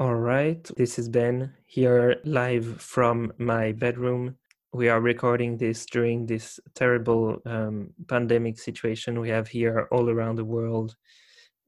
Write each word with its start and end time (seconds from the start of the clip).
All 0.00 0.14
right, 0.14 0.62
this 0.76 0.96
is 0.96 1.08
Ben 1.08 1.52
here 1.66 2.20
live 2.24 2.80
from 2.80 3.32
my 3.36 3.72
bedroom. 3.72 4.36
We 4.72 4.88
are 4.88 5.00
recording 5.00 5.56
this 5.56 5.84
during 5.86 6.24
this 6.24 6.60
terrible 6.76 7.42
um, 7.44 7.90
pandemic 8.06 8.60
situation 8.60 9.18
we 9.18 9.28
have 9.30 9.48
here 9.48 9.88
all 9.90 10.08
around 10.08 10.36
the 10.36 10.44
world. 10.44 10.94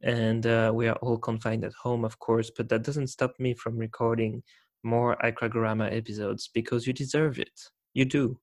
And 0.04 0.46
uh, 0.46 0.70
we 0.72 0.86
are 0.86 0.94
all 1.02 1.18
confined 1.18 1.64
at 1.64 1.72
home, 1.72 2.04
of 2.04 2.20
course, 2.20 2.52
but 2.56 2.68
that 2.68 2.84
doesn't 2.84 3.08
stop 3.08 3.34
me 3.40 3.52
from 3.52 3.76
recording 3.76 4.44
more 4.84 5.16
Icragorama 5.24 5.92
episodes 5.92 6.48
because 6.54 6.86
you 6.86 6.92
deserve 6.92 7.40
it. 7.40 7.60
You 7.94 8.04
do. 8.04 8.38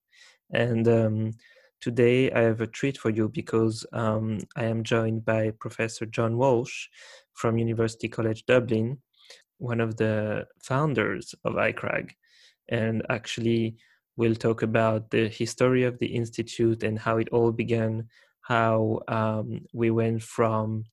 And 0.52 0.86
um, 0.90 1.32
today 1.80 2.30
I 2.34 2.42
have 2.42 2.60
a 2.60 2.68
treat 2.68 2.98
for 2.98 3.10
you 3.10 3.30
because 3.30 3.86
um, 3.94 4.40
I 4.58 4.66
am 4.66 4.84
joined 4.84 5.24
by 5.24 5.52
Professor 5.62 6.06
John 6.06 6.36
Walsh 6.36 6.88
from 7.36 7.58
University 7.58 8.10
College 8.10 8.46
Dublin, 8.46 8.98
one 9.58 9.82
of 9.82 9.98
the 9.98 10.46
founders 10.62 11.34
of 11.44 11.54
ICRAG. 11.54 12.12
And 12.70 13.04
actually, 13.10 13.78
we'll 14.18 14.36
talk 14.36 14.62
about 14.62 15.10
the 15.12 15.28
history 15.28 15.84
of 15.84 15.98
the 16.00 16.08
Institute 16.08 16.84
and 16.84 17.00
how 17.00 17.18
it 17.18 17.30
all 17.30 17.52
began, 17.52 18.08
how 18.42 19.02
um, 19.08 19.62
we 19.74 19.92
went 19.92 20.24
from 20.24 20.86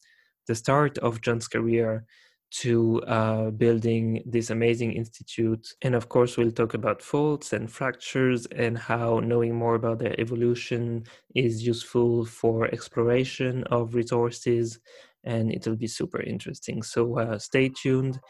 the 0.47 0.55
start 0.55 0.99
of 0.99 1.21
John's 1.21 1.49
career 1.49 2.05
to 2.51 3.03
uh, 3.03 3.51
building 3.51 4.23
this 4.27 4.51
amazing 4.51 4.93
institute. 4.93 5.67
And 5.83 5.95
of 5.97 6.09
course, 6.09 6.37
we'll 6.37 6.53
talk 6.53 6.75
about 6.75 7.03
faults 7.03 7.53
and 7.53 7.71
fractures 7.71 8.47
and 8.47 8.79
how 8.79 9.19
knowing 9.19 9.57
more 9.57 9.75
about 9.75 9.99
their 9.99 10.19
evolution 10.21 11.05
is 11.35 11.67
useful 11.67 12.25
for 12.25 12.67
exploration 12.67 13.65
of 13.73 13.95
resources. 13.97 14.79
And 15.25 15.53
it'll 15.53 15.75
be 15.75 15.89
super 15.89 16.21
interesting. 16.21 16.83
So 16.83 17.19
uh, 17.19 17.39
stay 17.39 17.71
tuned 17.71 18.21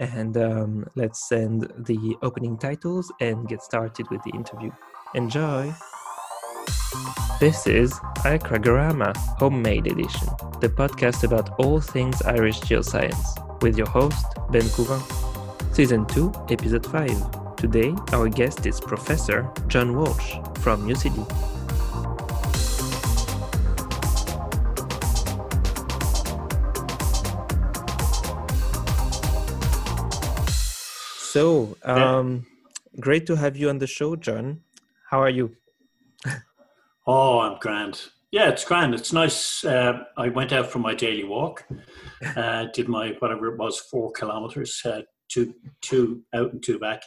and 0.00 0.36
um, 0.38 0.84
let's 0.96 1.28
send 1.28 1.72
the 1.78 2.16
opening 2.22 2.56
titles 2.56 3.12
and 3.20 3.46
get 3.46 3.62
started 3.62 4.10
with 4.10 4.22
the 4.24 4.30
interview. 4.30 4.70
Enjoy! 5.14 5.72
This 7.38 7.66
is 7.66 7.92
Icragorama 8.24 9.16
Homemade 9.38 9.86
Edition, 9.86 10.28
the 10.60 10.68
podcast 10.68 11.22
about 11.24 11.58
all 11.60 11.80
things 11.80 12.20
Irish 12.22 12.60
geoscience 12.60 13.62
with 13.62 13.78
your 13.78 13.88
host, 13.88 14.26
Ben 14.50 14.62
Couvin. 14.62 15.00
Season 15.74 16.04
2, 16.06 16.32
Episode 16.50 16.84
5. 16.86 17.56
Today, 17.56 17.94
our 18.12 18.28
guest 18.28 18.66
is 18.66 18.80
Professor 18.80 19.50
John 19.68 19.94
Walsh 19.94 20.36
from 20.56 20.88
UCD. 20.88 21.59
So, 31.30 31.76
um, 31.84 32.44
great 32.98 33.24
to 33.28 33.36
have 33.36 33.56
you 33.56 33.68
on 33.68 33.78
the 33.78 33.86
show, 33.86 34.16
John. 34.16 34.62
How 35.10 35.20
are 35.20 35.30
you? 35.30 35.54
oh, 37.06 37.38
I'm 37.38 37.56
grand. 37.60 38.02
Yeah, 38.32 38.48
it's 38.48 38.64
grand. 38.64 38.94
It's 38.94 39.12
nice. 39.12 39.64
Uh, 39.64 40.02
I 40.16 40.28
went 40.30 40.52
out 40.52 40.72
for 40.72 40.80
my 40.80 40.92
daily 40.92 41.22
walk. 41.22 41.64
Uh, 42.36 42.66
did 42.74 42.88
my 42.88 43.14
whatever 43.20 43.46
it 43.46 43.58
was, 43.58 43.78
four 43.78 44.10
kilometers, 44.10 44.82
uh, 44.84 45.02
two 45.28 45.54
two 45.82 46.24
out 46.34 46.52
and 46.52 46.64
two 46.64 46.80
back, 46.80 47.02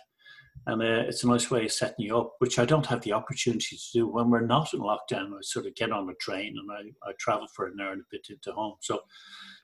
and 0.68 0.82
uh, 0.82 1.04
it's 1.06 1.26
a 1.26 1.28
nice 1.28 1.52
way 1.52 1.66
of 1.66 1.74
setting 1.74 2.06
you 2.06 2.18
up, 2.18 2.36
which 2.40 2.60
I 2.60 2.64
don't 2.64 2.86
have 2.86 3.02
the 3.02 3.12
opportunity 3.12 3.76
to 3.76 3.92
do 3.94 4.08
when 4.08 4.30
we're 4.30 4.46
not 4.46 4.74
in 4.74 4.80
lockdown. 4.80 5.34
I 5.34 5.42
sort 5.42 5.66
of 5.66 5.76
get 5.76 5.92
on 5.92 6.10
a 6.10 6.16
train 6.16 6.56
and 6.58 6.72
I, 6.72 7.10
I 7.10 7.12
travel 7.20 7.48
for 7.54 7.66
an 7.68 7.78
hour 7.82 7.92
and 7.92 8.02
a 8.02 8.06
bit 8.10 8.28
into 8.30 8.54
home. 8.54 8.76
So, 8.80 9.02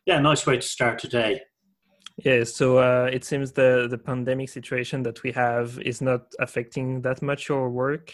yeah, 0.05 0.19
nice 0.19 0.45
way 0.45 0.57
to 0.57 0.61
start 0.61 0.99
today. 0.99 1.39
Yeah, 2.25 2.43
so 2.43 2.79
uh, 2.79 3.09
it 3.11 3.23
seems 3.23 3.51
the 3.51 3.87
the 3.89 3.97
pandemic 3.97 4.49
situation 4.49 5.03
that 5.03 5.23
we 5.23 5.31
have 5.31 5.79
is 5.79 6.01
not 6.01 6.33
affecting 6.39 7.01
that 7.01 7.21
much 7.21 7.49
your 7.49 7.69
work. 7.69 8.13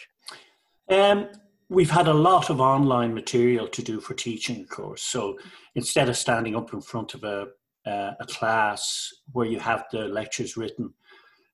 Um, 0.89 1.30
we've 1.70 1.89
had 1.89 2.08
a 2.08 2.14
lot 2.14 2.50
of 2.50 2.61
online 2.61 3.14
material 3.14 3.67
to 3.67 3.82
do 3.82 3.99
for 3.99 4.14
teaching, 4.14 4.61
of 4.61 4.70
course. 4.70 5.04
So 5.04 5.38
instead 5.73 6.10
of 6.10 6.17
standing 6.17 6.55
up 6.55 6.73
in 6.73 6.82
front 6.82 7.16
of 7.16 7.23
a, 7.23 7.48
uh, 7.86 8.11
a 8.20 8.26
class 8.27 9.10
where 9.32 9.48
you 9.48 9.60
have 9.60 9.86
the 9.92 10.08
lectures 10.08 10.58
written, 10.58 10.93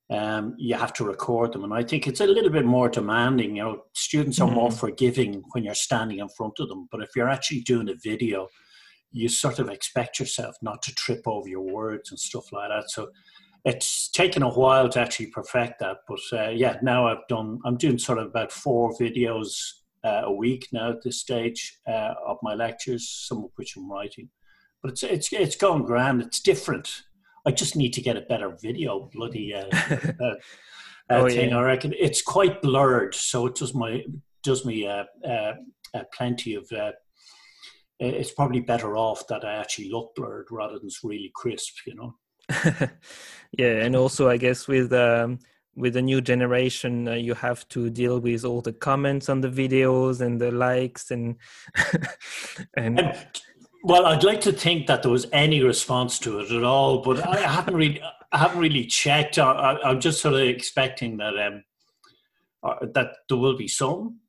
um, 0.09 0.55
you 0.57 0.75
have 0.75 0.93
to 0.93 1.05
record 1.05 1.53
them. 1.53 1.63
And 1.63 1.73
I 1.73 1.83
think 1.83 2.07
it's 2.07 2.19
a 2.19 2.27
little 2.27 2.49
bit 2.49 2.65
more 2.65 2.89
demanding. 2.89 3.55
You 3.55 3.63
know, 3.63 3.81
students 3.93 4.41
are 4.41 4.47
mm-hmm. 4.47 4.55
more 4.55 4.71
forgiving 4.71 5.41
when 5.53 5.63
you're 5.63 5.73
standing 5.73 6.19
in 6.19 6.27
front 6.27 6.59
of 6.59 6.67
them. 6.67 6.89
But 6.91 7.01
if 7.01 7.11
you're 7.15 7.29
actually 7.29 7.61
doing 7.61 7.89
a 7.89 7.95
video, 8.03 8.49
you 9.11 9.29
sort 9.29 9.59
of 9.59 9.69
expect 9.69 10.19
yourself 10.19 10.55
not 10.61 10.81
to 10.83 10.95
trip 10.95 11.21
over 11.25 11.47
your 11.47 11.61
words 11.61 12.11
and 12.11 12.19
stuff 12.19 12.51
like 12.51 12.69
that. 12.69 12.89
So 12.89 13.09
it's 13.65 14.09
taken 14.09 14.43
a 14.43 14.49
while 14.49 14.89
to 14.89 14.99
actually 14.99 15.27
perfect 15.27 15.79
that. 15.79 15.97
But 16.07 16.19
uh, 16.33 16.49
yeah, 16.49 16.77
now 16.81 17.07
I've 17.07 17.27
done, 17.29 17.59
I'm 17.65 17.77
doing 17.77 17.97
sort 17.97 18.17
of 18.17 18.27
about 18.27 18.51
four 18.51 18.93
videos 18.93 19.53
uh, 20.03 20.21
a 20.23 20.31
week 20.31 20.67
now 20.71 20.91
at 20.91 21.03
this 21.03 21.19
stage 21.19 21.79
uh, 21.87 22.13
of 22.25 22.37
my 22.41 22.55
lectures, 22.55 23.07
some 23.27 23.39
of 23.39 23.51
which 23.55 23.75
I'm 23.75 23.91
writing. 23.91 24.29
But 24.81 24.93
it's 24.93 25.03
it's 25.03 25.33
it's 25.33 25.55
going 25.55 25.83
grand. 25.83 26.21
It's 26.23 26.39
different. 26.39 27.03
I 27.45 27.51
just 27.51 27.75
need 27.75 27.93
to 27.93 28.01
get 28.01 28.17
a 28.17 28.21
better 28.21 28.57
video 28.61 29.09
bloody 29.13 29.53
uh, 29.53 29.67
uh, 29.69 29.95
uh 30.19 30.35
oh, 31.09 31.29
thing. 31.29 31.51
Yeah. 31.51 31.57
I 31.57 31.63
reckon 31.63 31.93
it's 31.99 32.23
quite 32.23 32.63
blurred, 32.63 33.13
so 33.13 33.45
it 33.45 33.55
does 33.55 33.75
my 33.75 34.03
does 34.43 34.65
me 34.65 34.87
uh, 34.87 35.03
plenty 36.13 36.55
of. 36.55 36.71
It's 38.01 38.31
probably 38.31 38.61
better 38.61 38.97
off 38.97 39.27
that 39.27 39.45
I 39.45 39.53
actually 39.55 39.89
look 39.89 40.15
blurred 40.15 40.47
rather 40.49 40.79
than 40.79 40.89
really 41.03 41.31
crisp, 41.35 41.77
you 41.85 41.95
know. 41.95 42.15
yeah, 43.57 43.83
and 43.83 43.95
also 43.95 44.27
I 44.27 44.37
guess 44.37 44.67
with 44.67 44.91
um, 44.91 45.39
with 45.75 45.93
the 45.93 46.01
new 46.01 46.21
generation 46.21 47.07
uh, 47.07 47.13
you 47.13 47.33
have 47.33 47.67
to 47.69 47.89
deal 47.89 48.19
with 48.19 48.43
all 48.43 48.61
the 48.61 48.73
comments 48.73 49.29
on 49.29 49.41
the 49.41 49.47
videos 49.47 50.21
and 50.21 50.39
the 50.39 50.51
likes 50.51 51.11
and 51.11 51.37
and 52.77 52.99
um, 52.99 53.13
well 53.83 54.05
i'd 54.07 54.23
like 54.23 54.41
to 54.41 54.51
think 54.51 54.85
that 54.85 55.01
there 55.01 55.11
was 55.11 55.27
any 55.31 55.63
response 55.63 56.19
to 56.19 56.39
it 56.39 56.51
at 56.51 56.63
all 56.63 57.01
but 57.01 57.25
i 57.25 57.39
haven't 57.39 57.73
really 57.73 58.01
i 58.33 58.37
haven't 58.37 58.59
really 58.59 58.85
checked 58.85 59.37
I, 59.39 59.77
am 59.83 60.01
just 60.01 60.21
sort 60.21 60.35
of 60.35 60.41
expecting 60.41 61.17
that 61.17 61.37
um 61.39 61.63
uh, 62.63 62.85
that 62.93 63.15
there 63.29 63.37
will 63.37 63.57
be 63.57 63.67
some 63.67 64.19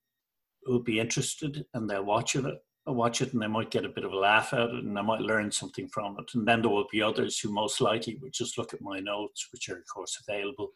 who'll 0.62 0.82
be 0.82 1.00
interested 1.00 1.66
and 1.74 1.90
they'll 1.90 2.04
watch 2.04 2.36
it 2.36 2.44
watch 2.86 3.22
it 3.22 3.32
and 3.32 3.40
they 3.40 3.46
might 3.46 3.70
get 3.70 3.84
a 3.84 3.88
bit 3.88 4.04
of 4.04 4.12
a 4.12 4.16
laugh 4.16 4.52
at 4.52 4.60
it 4.60 4.70
and 4.70 4.96
they 4.96 5.02
might 5.02 5.20
learn 5.20 5.52
something 5.52 5.86
from 5.88 6.16
it 6.18 6.34
and 6.34 6.46
then 6.46 6.60
there 6.60 6.70
will 6.70 6.86
be 6.90 7.00
others 7.00 7.38
who 7.38 7.52
most 7.52 7.80
likely 7.80 8.16
would 8.16 8.32
just 8.32 8.58
look 8.58 8.74
at 8.74 8.80
my 8.82 8.98
notes 8.98 9.48
which 9.52 9.68
are 9.68 9.76
of 9.76 9.84
course 9.86 10.20
available 10.26 10.72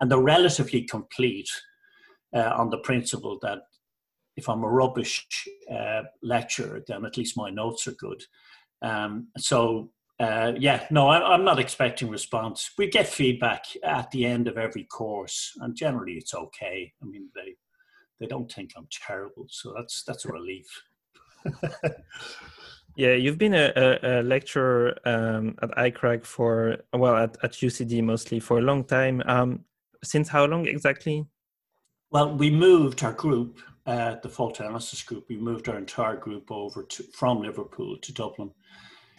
and 0.00 0.10
they're 0.10 0.18
relatively 0.18 0.82
complete 0.82 1.50
uh, 2.34 2.52
on 2.56 2.70
the 2.70 2.78
principle 2.78 3.38
that 3.42 3.60
if 4.36 4.48
I'm 4.48 4.64
a 4.64 4.68
rubbish 4.68 5.26
uh, 5.70 6.02
lecturer, 6.22 6.82
then 6.86 7.04
at 7.04 7.16
least 7.16 7.36
my 7.36 7.50
notes 7.50 7.86
are 7.86 7.92
good. 7.92 8.22
Um, 8.82 9.28
so 9.36 9.90
uh, 10.18 10.52
yeah, 10.58 10.86
no, 10.90 11.08
I, 11.08 11.34
am 11.34 11.44
not 11.44 11.58
expecting 11.58 12.10
response. 12.10 12.70
We 12.76 12.88
get 12.88 13.06
feedback 13.06 13.64
at 13.82 14.10
the 14.10 14.26
end 14.26 14.48
of 14.48 14.58
every 14.58 14.84
course, 14.84 15.52
and 15.60 15.74
generally 15.74 16.14
it's 16.14 16.34
okay. 16.34 16.92
I 17.02 17.06
mean, 17.06 17.28
they 17.34 17.54
they 18.18 18.26
don't 18.26 18.52
think 18.52 18.72
I'm 18.76 18.88
terrible, 18.90 19.46
so 19.48 19.72
that's 19.74 20.02
that's 20.04 20.26
a 20.26 20.32
relief. 20.32 20.66
yeah, 22.96 23.14
you've 23.14 23.38
been 23.38 23.54
a, 23.54 23.72
a, 23.76 24.20
a 24.20 24.22
lecturer 24.22 24.96
um, 25.04 25.56
at 25.62 25.70
ICRAG 25.70 26.24
for 26.24 26.76
well 26.92 27.16
at, 27.16 27.36
at 27.42 27.52
UCD 27.52 28.02
mostly 28.02 28.40
for 28.40 28.58
a 28.58 28.62
long 28.62 28.84
time. 28.84 29.22
Um, 29.26 29.64
since 30.02 30.28
how 30.28 30.44
long 30.46 30.66
exactly? 30.66 31.26
Well, 32.10 32.36
we 32.36 32.50
moved 32.50 33.04
our 33.04 33.12
group, 33.12 33.60
uh, 33.86 34.16
the 34.22 34.28
fault 34.28 34.60
analysis 34.60 35.02
group, 35.02 35.26
we 35.28 35.36
moved 35.36 35.68
our 35.68 35.78
entire 35.78 36.16
group 36.16 36.50
over 36.50 36.82
to, 36.82 37.04
from 37.14 37.42
Liverpool 37.42 37.96
to 37.98 38.12
Dublin 38.12 38.50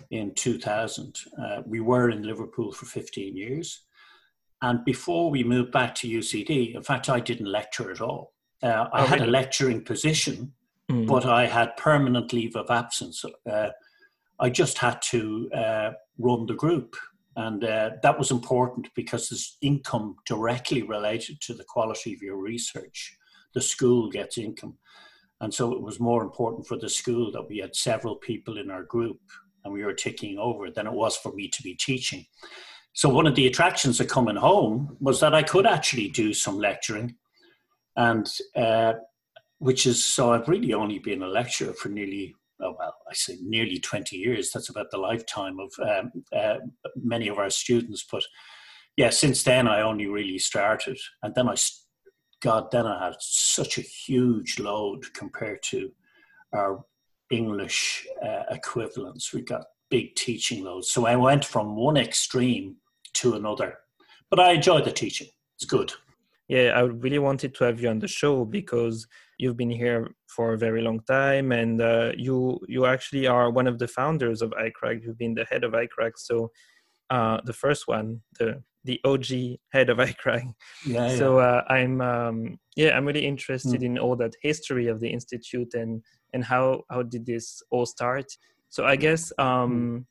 in 0.09 0.33
2000. 0.33 1.17
Uh, 1.41 1.61
we 1.65 1.79
were 1.79 2.09
in 2.09 2.23
Liverpool 2.23 2.71
for 2.71 2.85
15 2.85 3.35
years. 3.35 3.83
And 4.61 4.83
before 4.85 5.31
we 5.31 5.43
moved 5.43 5.71
back 5.71 5.95
to 5.95 6.07
UCD, 6.07 6.75
in 6.75 6.83
fact, 6.83 7.09
I 7.09 7.19
didn't 7.19 7.47
lecture 7.47 7.91
at 7.91 8.01
all. 8.01 8.33
Uh, 8.61 8.87
I 8.93 9.03
oh, 9.03 9.05
had 9.05 9.19
really? 9.21 9.29
a 9.29 9.31
lecturing 9.31 9.83
position, 9.83 10.53
mm. 10.91 11.07
but 11.07 11.25
I 11.25 11.45
had 11.47 11.77
permanent 11.77 12.33
leave 12.33 12.55
of 12.55 12.69
absence. 12.69 13.23
Uh, 13.49 13.69
I 14.39 14.49
just 14.49 14.77
had 14.77 15.01
to 15.03 15.49
uh, 15.53 15.91
run 16.17 16.45
the 16.45 16.55
group 16.55 16.95
and 17.35 17.63
uh, 17.63 17.91
that 18.03 18.17
was 18.17 18.31
important 18.31 18.89
because 18.95 19.29
there's 19.29 19.57
income 19.61 20.15
directly 20.25 20.83
related 20.83 21.39
to 21.41 21.53
the 21.53 21.63
quality 21.63 22.13
of 22.13 22.21
your 22.21 22.37
research. 22.37 23.15
The 23.53 23.61
school 23.61 24.09
gets 24.09 24.37
income. 24.37 24.77
And 25.39 25.53
so 25.53 25.71
it 25.73 25.81
was 25.81 25.99
more 25.99 26.23
important 26.23 26.67
for 26.67 26.77
the 26.77 26.89
school 26.89 27.31
that 27.31 27.47
we 27.47 27.57
had 27.59 27.75
several 27.75 28.15
people 28.15 28.57
in 28.57 28.69
our 28.69 28.83
group 28.83 29.19
and 29.63 29.73
we 29.73 29.83
were 29.83 29.93
ticking 29.93 30.37
over 30.37 30.69
than 30.69 30.87
it 30.87 30.93
was 30.93 31.15
for 31.17 31.31
me 31.33 31.47
to 31.47 31.63
be 31.63 31.75
teaching. 31.75 32.25
So 32.93 33.07
one 33.07 33.27
of 33.27 33.35
the 33.35 33.47
attractions 33.47 33.99
of 34.01 34.07
coming 34.07 34.35
home 34.35 34.97
was 34.99 35.19
that 35.21 35.33
I 35.33 35.43
could 35.43 35.65
actually 35.65 36.09
do 36.09 36.33
some 36.33 36.57
lecturing. 36.57 37.15
And 37.95 38.29
uh, 38.55 38.93
which 39.61 39.85
is, 39.85 40.03
so 40.03 40.33
I've 40.33 40.47
really 40.47 40.73
only 40.73 40.97
been 40.97 41.21
a 41.21 41.27
lecturer 41.27 41.73
for 41.73 41.89
nearly 41.89 42.33
oh, 42.61 42.75
well, 42.79 42.95
I 43.07 43.13
say 43.13 43.37
nearly 43.43 43.79
20 43.79 44.17
years. 44.17 44.51
That's 44.51 44.69
about 44.69 44.89
the 44.89 44.97
lifetime 44.97 45.57
of 45.59 45.71
um, 45.87 46.11
uh, 46.35 46.55
many 46.95 47.27
of 47.27 47.37
our 47.37 47.51
students. 47.51 48.03
But 48.11 48.23
yeah, 48.97 49.11
since 49.11 49.43
then 49.43 49.67
I 49.67 49.81
only 49.81 50.07
really 50.07 50.39
started, 50.39 50.97
and 51.21 51.35
then 51.35 51.47
I, 51.47 51.55
God, 52.41 52.71
then 52.71 52.87
I 52.87 53.05
had 53.05 53.15
such 53.19 53.77
a 53.77 53.81
huge 53.81 54.59
load 54.59 55.13
compared 55.13 55.61
to 55.63 55.91
our 56.53 56.83
English 57.29 58.07
uh, 58.25 58.43
equivalents. 58.49 59.31
We 59.31 59.41
got 59.41 59.65
big 59.91 60.15
teaching 60.15 60.63
loads, 60.63 60.89
so 60.89 61.05
I 61.05 61.15
went 61.15 61.45
from 61.45 61.75
one 61.75 61.97
extreme 61.97 62.77
to 63.13 63.35
another. 63.35 63.77
But 64.31 64.39
I 64.39 64.53
enjoyed 64.53 64.85
the 64.85 64.91
teaching; 64.91 65.27
it's 65.55 65.65
good. 65.65 65.93
Yeah, 66.47 66.71
I 66.75 66.81
really 66.81 67.19
wanted 67.19 67.55
to 67.55 67.63
have 67.63 67.79
you 67.79 67.87
on 67.87 67.99
the 67.99 68.09
show 68.09 68.43
because 68.43 69.07
you've 69.41 69.57
been 69.57 69.71
here 69.71 70.13
for 70.27 70.53
a 70.53 70.57
very 70.57 70.81
long 70.81 70.99
time, 71.01 71.51
and 71.51 71.81
uh, 71.81 72.11
you 72.15 72.59
you 72.67 72.85
actually 72.85 73.25
are 73.27 73.49
one 73.49 73.67
of 73.67 73.79
the 73.79 73.87
founders 73.87 74.41
of 74.41 74.51
iCRAG. 74.51 75.03
You've 75.03 75.17
been 75.17 75.33
the 75.33 75.45
head 75.45 75.63
of 75.63 75.73
iCRAG, 75.73 76.11
so 76.17 76.51
uh, 77.09 77.39
the 77.43 77.53
first 77.53 77.87
one, 77.87 78.21
the 78.39 78.63
the 78.83 78.99
OG 79.03 79.59
head 79.73 79.89
of 79.89 79.97
iCRAG. 80.09 80.53
Yeah, 80.85 81.15
so 81.15 81.39
uh, 81.39 81.63
I'm 81.67 82.01
um, 82.01 82.59
yeah 82.75 82.95
I'm 82.95 83.05
really 83.05 83.25
interested 83.25 83.81
mm. 83.81 83.85
in 83.85 83.97
all 83.97 84.15
that 84.17 84.35
history 84.41 84.87
of 84.87 84.99
the 84.99 85.09
institute 85.09 85.73
and 85.73 86.03
and 86.33 86.43
how 86.43 86.83
how 86.89 87.01
did 87.01 87.25
this 87.25 87.61
all 87.71 87.85
start. 87.85 88.27
So 88.69 88.85
I 88.85 88.95
guess 88.95 89.33
um, 89.39 89.71
mm. 89.71 90.05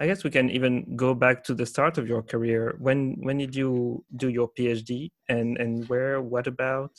I 0.00 0.06
guess 0.06 0.24
we 0.24 0.30
can 0.30 0.48
even 0.50 0.96
go 0.96 1.14
back 1.14 1.44
to 1.44 1.54
the 1.54 1.66
start 1.66 1.98
of 1.98 2.08
your 2.08 2.22
career. 2.22 2.74
When 2.78 3.16
when 3.20 3.36
did 3.36 3.54
you 3.54 4.04
do 4.16 4.28
your 4.30 4.48
PhD 4.58 5.10
and 5.28 5.58
and 5.58 5.86
where? 5.90 6.22
What 6.22 6.46
about? 6.46 6.92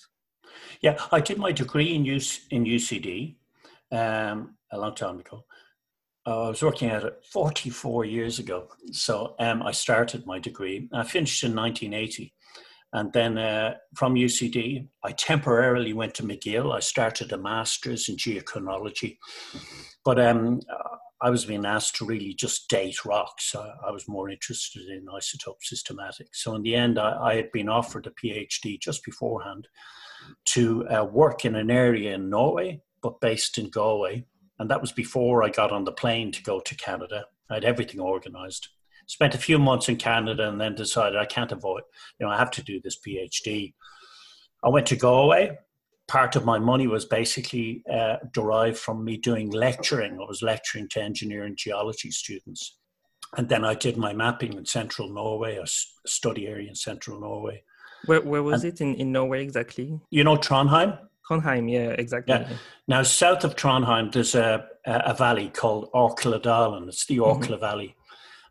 Yeah, 0.82 0.98
I 1.12 1.20
did 1.20 1.38
my 1.38 1.52
degree 1.52 1.94
in 1.96 2.04
UC, 2.04 2.40
in 2.52 2.66
UCD 2.66 3.36
um, 3.92 4.56
a 4.72 4.78
long 4.78 4.96
time 4.96 5.20
ago. 5.20 5.46
I 6.26 6.50
was 6.50 6.62
working 6.62 6.90
at 6.90 7.04
it 7.04 7.14
44 7.32 8.06
years 8.06 8.40
ago. 8.40 8.68
So 8.92 9.36
um, 9.40 9.64
I 9.64 9.72
started 9.72 10.26
my 10.28 10.40
degree. 10.40 10.88
I 10.94 11.04
finished 11.04 11.44
in 11.44 11.56
1980. 11.56 12.34
And 12.94 13.12
then 13.14 13.38
uh, 13.38 13.76
from 13.96 14.16
UCD, 14.16 14.88
I 15.04 15.14
temporarily 15.14 15.94
went 15.94 16.14
to 16.16 16.24
McGill. 16.24 16.76
I 16.76 16.80
started 16.80 17.32
a 17.32 17.38
master's 17.38 18.10
in 18.10 18.18
geochronology. 18.18 19.18
But 20.04 20.20
um, 20.20 20.60
I 21.22 21.30
was 21.30 21.46
being 21.46 21.66
asked 21.66 21.96
to 21.98 22.06
really 22.06 22.34
just 22.34 22.68
date 22.68 23.06
rocks. 23.06 23.56
I, 23.56 23.72
I 23.88 23.92
was 23.92 24.08
more 24.08 24.30
interested 24.30 24.84
in 24.90 25.06
isotope 25.06 25.62
systematics. 25.64 26.36
So 26.36 26.56
in 26.56 26.64
the 26.64 26.76
end, 26.76 27.00
I, 27.00 27.18
I 27.20 27.36
had 27.36 27.52
been 27.52 27.70
offered 27.70 28.08
a 28.08 28.12
PhD 28.12 28.80
just 28.80 29.06
beforehand 29.06 29.68
to 30.46 30.88
uh, 30.88 31.04
work 31.04 31.46
in 31.46 31.56
an 31.56 31.72
area 31.72 32.14
in 32.14 32.30
Norway, 32.30 32.82
but 33.02 33.22
based 33.22 33.58
in 33.58 33.70
Galway 33.70 34.26
and 34.62 34.70
that 34.70 34.80
was 34.80 34.92
before 34.92 35.44
I 35.44 35.50
got 35.50 35.72
on 35.72 35.86
the 35.86 35.92
plane 35.92 36.32
to 36.34 36.44
go 36.44 36.60
to 36.60 36.76
Canada. 36.76 37.26
I 37.50 37.56
had 37.56 37.66
everything 37.66 38.00
organized. 38.00 38.68
Spent 39.08 39.34
a 39.34 39.40
few 39.40 39.58
months 39.58 39.90
in 39.90 39.96
Canada 39.96 40.48
and 40.48 40.62
then 40.62 40.76
decided 40.76 41.18
I 41.18 41.26
can't 41.26 41.52
avoid, 41.52 41.82
you 42.20 42.28
know, 42.28 42.32
I 42.32 42.38
have 42.38 42.52
to 42.52 42.64
do 42.64 42.80
this 42.80 43.00
PhD. 43.00 43.74
I 44.64 44.70
went 44.70 44.86
to 44.88 44.96
Galway. 44.96 45.58
Part 46.08 46.36
of 46.36 46.46
my 46.46 46.60
money 46.60 46.86
was 46.86 47.06
basically 47.06 47.84
uh, 47.92 48.18
derived 48.34 48.78
from 48.78 49.04
me 49.04 49.18
doing 49.18 49.50
lecturing. 49.50 50.20
I 50.22 50.28
was 50.28 50.44
lecturing 50.44 50.88
to 50.90 51.02
engineering 51.02 51.56
geology 51.58 52.12
students. 52.12 52.78
And 53.38 53.50
then 53.50 53.66
I 53.66 53.74
did 53.74 53.98
my 53.98 54.14
mapping 54.14 54.54
in 54.54 54.66
central 54.68 55.12
Norway, 55.12 55.58
a 55.58 55.66
study 56.06 56.48
area 56.48 56.70
in 56.70 56.76
central 56.76 57.20
Norway. 57.20 57.64
Where, 58.06 58.22
where 58.22 58.44
was 58.44 58.64
and, 58.64 58.74
it 58.74 58.82
in, 58.82 58.96
in 58.96 59.12
Norway 59.12 59.44
exactly? 59.44 60.00
You 60.10 60.24
know 60.24 60.38
Trondheim? 60.38 60.98
Trondheim, 61.30 61.72
yeah, 61.72 61.92
exactly. 61.92 62.36
Yeah. 62.36 62.50
Now, 62.88 63.04
south 63.04 63.44
of 63.44 63.56
Trondheim, 63.56 64.12
there's 64.12 64.36
a, 64.36 64.66
a 64.86 65.14
valley 65.14 65.50
called 65.50 65.92
Orkladalen. 65.94 66.88
It's 66.88 67.06
the 67.06 67.18
Orkla 67.18 67.42
mm-hmm. 67.42 67.60
Valley, 67.60 67.96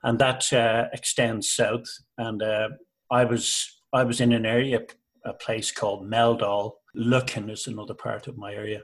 and 0.02 0.18
that 0.18 0.52
uh, 0.52 0.86
extends 0.92 1.50
south. 1.50 1.86
And 2.16 2.42
uh, 2.42 2.68
I 3.10 3.24
was 3.24 3.80
I 3.92 4.04
was 4.04 4.20
in 4.20 4.32
an 4.32 4.46
area, 4.46 4.80
a 5.24 5.32
place 5.32 5.70
called 5.70 6.08
Meldal. 6.10 6.72
Løkken 6.96 7.50
is 7.50 7.66
another 7.66 7.94
part 7.94 8.26
of 8.26 8.38
my 8.38 8.52
area, 8.52 8.82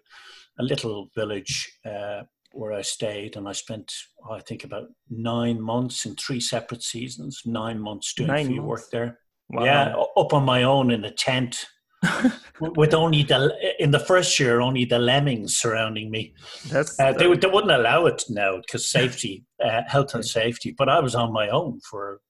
a 0.58 0.62
little 0.62 1.10
village 1.14 1.78
uh, 1.84 2.22
where 2.52 2.72
I 2.72 2.82
stayed, 2.82 3.36
and 3.36 3.48
I 3.48 3.52
spent 3.52 3.92
I 4.30 4.40
think 4.40 4.64
about 4.64 4.88
nine 5.08 5.60
months 5.60 6.06
in 6.06 6.16
three 6.16 6.40
separate 6.40 6.82
seasons. 6.82 7.42
Nine 7.46 7.80
months 7.80 8.14
doing 8.14 8.28
nine 8.28 8.56
months. 8.56 8.62
work 8.62 8.90
there. 8.90 9.20
Wow. 9.48 9.64
Yeah, 9.64 9.94
up 10.16 10.32
on 10.32 10.44
my 10.44 10.64
own 10.64 10.90
in 10.90 11.04
a 11.04 11.10
tent 11.10 11.66
with 12.60 12.94
only 12.94 13.22
the 13.22 13.54
in 13.78 13.90
the 13.90 13.98
first 13.98 14.38
year 14.38 14.60
only 14.60 14.84
the 14.84 14.98
lemmings 14.98 15.56
surrounding 15.56 16.10
me. 16.10 16.34
That's 16.68 16.98
uh, 16.98 17.12
they, 17.12 17.32
they 17.34 17.46
wouldn't 17.46 17.72
allow 17.72 18.06
it 18.06 18.24
now 18.28 18.58
because 18.58 18.88
safety, 18.88 19.44
uh, 19.64 19.82
health 19.86 20.14
and 20.14 20.24
safety. 20.24 20.74
But 20.76 20.88
I 20.88 21.00
was 21.00 21.14
on 21.14 21.32
my 21.32 21.48
own 21.48 21.80
for 21.80 22.20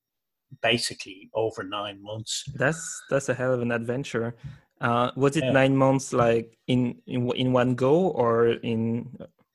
basically 0.62 1.30
over 1.34 1.62
nine 1.62 2.02
months. 2.02 2.44
That's 2.54 3.02
that's 3.10 3.28
a 3.28 3.34
hell 3.34 3.54
of 3.54 3.62
an 3.62 3.72
adventure. 3.72 4.36
Uh, 4.80 5.10
was 5.16 5.36
it 5.36 5.44
yeah. 5.44 5.52
nine 5.52 5.76
months 5.76 6.12
like 6.12 6.58
in, 6.66 6.96
in 7.06 7.30
in 7.32 7.52
one 7.52 7.74
go 7.74 8.08
or 8.08 8.48
in? 8.48 9.08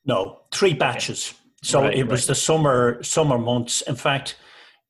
No, 0.04 0.42
three 0.50 0.74
batches. 0.74 1.34
So 1.62 1.82
right, 1.82 1.96
it 1.96 2.08
was 2.08 2.22
right. 2.22 2.28
the 2.28 2.34
summer 2.34 3.02
summer 3.02 3.38
months. 3.38 3.82
In 3.82 3.94
fact, 3.94 4.36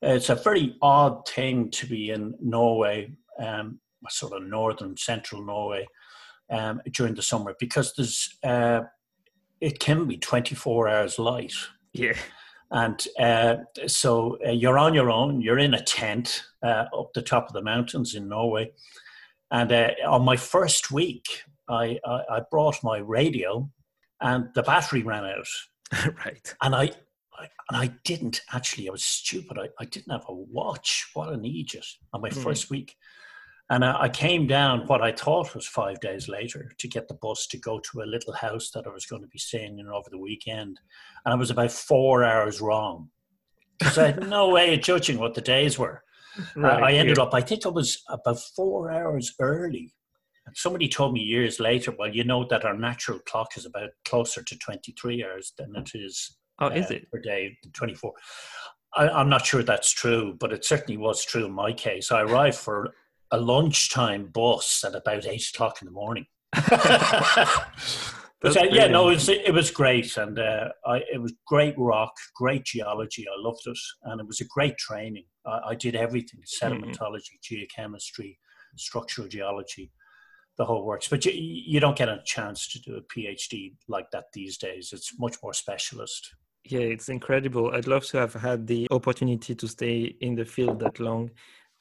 it's 0.02 0.28
a 0.28 0.34
very 0.34 0.76
odd 0.82 1.26
thing 1.28 1.70
to 1.70 1.86
be 1.86 2.10
in 2.10 2.34
Norway. 2.40 3.12
Um, 3.38 3.78
sort 4.10 4.32
of 4.32 4.42
northern 4.42 4.96
central 4.96 5.44
Norway 5.44 5.86
um, 6.50 6.80
during 6.92 7.14
the 7.14 7.22
summer 7.22 7.54
because 7.58 7.94
there's 7.94 8.36
uh, 8.42 8.80
it 9.60 9.78
can 9.78 10.06
be 10.06 10.16
24 10.18 10.88
hours 10.88 11.18
light. 11.18 11.54
Yeah. 11.92 12.16
And 12.70 13.06
uh, 13.18 13.56
so 13.86 14.38
uh, 14.44 14.50
you're 14.50 14.78
on 14.78 14.94
your 14.94 15.10
own, 15.10 15.40
you're 15.40 15.58
in 15.58 15.74
a 15.74 15.82
tent 15.82 16.42
uh, 16.62 16.86
up 16.96 17.12
the 17.12 17.22
top 17.22 17.46
of 17.46 17.52
the 17.52 17.62
mountains 17.62 18.14
in 18.14 18.28
Norway. 18.28 18.72
And 19.50 19.70
uh, 19.70 19.90
on 20.06 20.24
my 20.24 20.36
first 20.36 20.90
week, 20.90 21.26
I, 21.68 21.98
I, 22.04 22.20
I, 22.30 22.40
brought 22.50 22.82
my 22.82 22.98
radio 22.98 23.70
and 24.20 24.48
the 24.54 24.62
battery 24.62 25.02
ran 25.02 25.24
out. 25.24 25.46
right. 26.24 26.54
And 26.62 26.74
I, 26.74 26.90
I, 27.38 27.48
and 27.70 27.82
I 27.82 27.94
didn't 28.04 28.42
actually, 28.52 28.88
I 28.88 28.92
was 28.92 29.04
stupid. 29.04 29.58
I, 29.58 29.68
I 29.80 29.84
didn't 29.84 30.12
have 30.12 30.24
a 30.28 30.34
watch. 30.34 31.08
What 31.14 31.32
an 31.32 31.44
idiot 31.44 31.86
on 32.12 32.20
my 32.20 32.30
mm. 32.30 32.42
first 32.42 32.70
week. 32.70 32.96
And 33.70 33.86
I, 33.86 34.10
came 34.10 34.46
down 34.46 34.86
what 34.86 35.00
I 35.00 35.12
thought 35.12 35.54
was 35.54 35.66
five 35.66 35.98
days 36.00 36.28
later 36.28 36.72
to 36.78 36.88
get 36.88 37.08
the 37.08 37.14
bus 37.14 37.46
to 37.46 37.56
go 37.56 37.78
to 37.78 38.02
a 38.02 38.04
little 38.04 38.34
house 38.34 38.70
that 38.72 38.86
I 38.86 38.90
was 38.90 39.06
going 39.06 39.22
to 39.22 39.28
be 39.28 39.38
staying 39.38 39.78
in 39.78 39.88
over 39.88 40.10
the 40.10 40.18
weekend. 40.18 40.78
And 41.24 41.32
I 41.32 41.36
was 41.36 41.50
about 41.50 41.72
four 41.72 42.22
hours 42.22 42.60
wrong 42.60 43.08
because 43.78 43.96
I 43.96 44.06
had 44.08 44.28
no 44.28 44.50
way 44.50 44.74
of 44.74 44.82
judging 44.82 45.18
what 45.18 45.32
the 45.32 45.40
days 45.40 45.78
were. 45.78 46.02
Right, 46.54 46.82
uh, 46.82 46.84
I 46.84 46.92
ended 46.92 47.16
yeah. 47.16 47.22
up, 47.22 47.32
I 47.32 47.40
think 47.40 47.64
I 47.64 47.70
was 47.70 48.02
about 48.10 48.40
four 48.54 48.90
hours 48.90 49.34
early. 49.40 49.94
And 50.46 50.56
somebody 50.56 50.88
told 50.88 51.14
me 51.14 51.20
years 51.20 51.60
later, 51.60 51.94
well, 51.98 52.14
you 52.14 52.24
know 52.24 52.46
that 52.50 52.66
our 52.66 52.76
natural 52.76 53.20
clock 53.20 53.56
is 53.56 53.64
about 53.64 53.90
closer 54.04 54.42
to 54.42 54.58
23 54.58 55.24
hours 55.24 55.52
than 55.56 55.74
it 55.76 55.92
is. 55.94 56.36
Oh, 56.62 56.66
uh, 56.66 56.70
is 56.70 56.90
it? 56.90 57.10
Per 57.10 57.18
day, 57.18 57.58
24. 57.72 58.12
I, 58.94 59.20
am 59.20 59.28
not 59.28 59.44
sure 59.44 59.62
that's 59.62 59.92
true, 59.92 60.36
but 60.38 60.52
it 60.52 60.64
certainly 60.64 60.96
was 60.96 61.24
true 61.24 61.46
in 61.46 61.52
my 61.52 61.72
case. 61.72 62.12
I 62.12 62.22
arrived 62.22 62.56
for 62.56 62.94
a 63.30 63.40
lunchtime 63.40 64.30
bus 64.32 64.84
at 64.86 64.94
about 64.94 65.26
eight 65.26 65.48
o'clock 65.52 65.78
in 65.80 65.86
the 65.86 65.92
morning. 65.92 66.26
but 66.52 68.56
uh, 68.56 68.64
yeah, 68.70 68.86
no, 68.86 69.08
it 69.08 69.14
was, 69.14 69.28
it 69.28 69.54
was 69.54 69.70
great, 69.70 70.16
and 70.18 70.38
uh, 70.38 70.68
I, 70.84 70.98
it 71.12 71.20
was 71.20 71.32
great 71.46 71.74
rock, 71.78 72.12
great 72.36 72.64
geology. 72.64 73.24
I 73.26 73.40
loved 73.40 73.66
it, 73.66 73.78
and 74.04 74.20
it 74.20 74.26
was 74.26 74.42
a 74.42 74.46
great 74.46 74.76
training. 74.76 75.24
I, 75.46 75.70
I 75.70 75.74
did 75.74 75.96
everything: 75.96 76.42
sedimentology, 76.62 77.38
mm-hmm. 77.40 77.80
geochemistry, 77.80 78.36
structural 78.76 79.28
geology, 79.28 79.90
the 80.58 80.66
whole 80.66 80.84
works. 80.84 81.08
But 81.08 81.24
you, 81.24 81.32
you 81.34 81.80
don't 81.80 81.96
get 81.96 82.10
a 82.10 82.20
chance 82.26 82.68
to 82.68 82.80
do 82.80 82.96
a 82.96 83.02
PhD 83.02 83.72
like 83.88 84.10
that 84.12 84.26
these 84.34 84.58
days. 84.58 84.90
It's 84.92 85.18
much 85.18 85.36
more 85.42 85.54
specialist. 85.54 86.34
Yeah, 86.64 86.80
it's 86.80 87.08
incredible. 87.08 87.72
I'd 87.74 87.86
love 87.86 88.04
to 88.06 88.18
have 88.18 88.34
had 88.34 88.66
the 88.66 88.86
opportunity 88.90 89.54
to 89.54 89.66
stay 89.66 90.14
in 90.20 90.36
the 90.36 90.44
field 90.44 90.78
that 90.80 91.00
long 91.00 91.30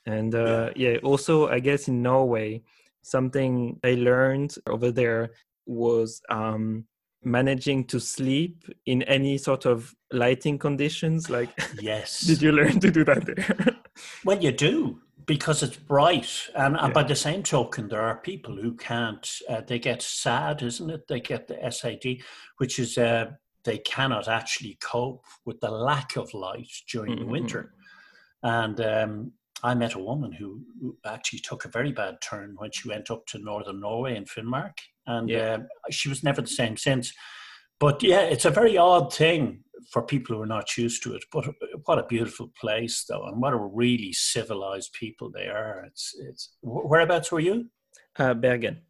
and 0.06 0.34
uh, 0.34 0.72
yeah. 0.76 0.92
yeah, 0.92 0.98
also 1.04 1.48
I 1.48 1.60
guess 1.60 1.88
in 1.88 2.02
Norway, 2.02 2.62
something 3.02 3.80
I 3.84 3.94
learned 3.94 4.56
over 4.68 4.92
there 4.92 5.32
was 5.66 6.22
um, 6.30 6.86
managing 7.24 7.86
to 7.86 8.00
sleep 8.00 8.66
in 8.86 9.04
any 9.04 9.38
sort 9.38 9.66
of 9.66 9.94
lighting 10.12 10.58
conditions. 10.58 11.30
Like, 11.30 11.50
yes, 11.80 12.22
did 12.28 12.42
you 12.42 12.52
learn 12.52 12.80
to 12.80 12.92
do 12.92 13.04
that 13.06 13.26
there? 13.26 13.78
well, 14.26 14.42
you 14.42 14.52
do 14.52 15.00
because 15.28 15.62
it's 15.62 15.78
bright, 15.78 16.50
and, 16.56 16.76
yeah. 16.76 16.86
and, 16.86 16.94
by 16.94 17.04
the 17.04 17.16
same 17.16 17.44
token, 17.44 17.88
there 17.88 18.02
are 18.02 18.18
people 18.18 18.56
who 18.56 18.74
can't. 18.74 19.32
Uh, 19.48 19.62
they 19.66 19.78
get 19.78 20.02
SAD, 20.02 20.64
isn't 20.64 20.90
it? 20.90 21.08
They 21.08 21.20
get 21.20 21.48
the 21.48 21.72
SAD, 21.72 22.24
which 22.58 22.80
is 22.80 22.98
uh, 22.98 23.26
they 23.64 23.78
cannot 23.78 24.28
actually 24.28 24.78
cope 24.82 25.24
with 25.46 25.60
the 25.60 25.72
lack 25.72 26.16
of 26.16 26.34
light 26.34 26.72
during 26.90 27.14
mm-hmm. 27.14 27.26
the 27.26 27.32
winter. 27.32 27.74
And 28.44 28.82
um, 28.82 29.32
I 29.64 29.76
met 29.76 29.94
a 29.94 30.00
woman 30.00 30.32
who, 30.32 30.62
who, 30.82 30.98
actually 31.06 31.40
took 31.40 31.66
a 31.66 31.70
very 31.70 31.92
bad 31.92 32.20
turn 32.22 32.56
when 32.58 32.72
she 32.72 32.90
went 32.90 33.12
up 33.12 33.26
to 33.28 33.38
northern 33.38 33.80
Norway 33.80 34.16
in 34.16 34.26
Finnmark, 34.26 34.74
and 35.06 35.30
yeah. 35.30 35.58
uh, 35.58 35.92
she 35.92 36.10
was 36.10 36.24
never 36.24 36.42
the 36.42 36.48
same 36.48 36.78
since. 36.78 37.14
But 37.80 38.02
yeah, 38.02 38.22
it's 38.22 38.46
a 38.46 38.52
very 38.52 38.78
odd 38.78 39.14
thing 39.14 39.64
for 39.92 40.02
people 40.02 40.36
who 40.36 40.42
are 40.42 40.48
not 40.48 40.78
used 40.78 41.04
to 41.04 41.14
it. 41.14 41.24
But 41.32 41.48
what 41.86 42.00
a 42.00 42.04
beautiful 42.04 42.52
place, 42.60 43.06
though, 43.08 43.26
and 43.28 43.42
what 43.42 43.54
a 43.54 43.58
really 43.58 44.14
civilized 44.14 44.94
people 44.94 45.30
they 45.30 45.48
are. 45.48 45.84
It's 45.88 46.16
it's 46.20 46.54
whereabouts 46.64 47.32
were 47.32 47.40
you? 47.40 47.70
Uh, 48.18 48.34
Bergen. 48.34 48.82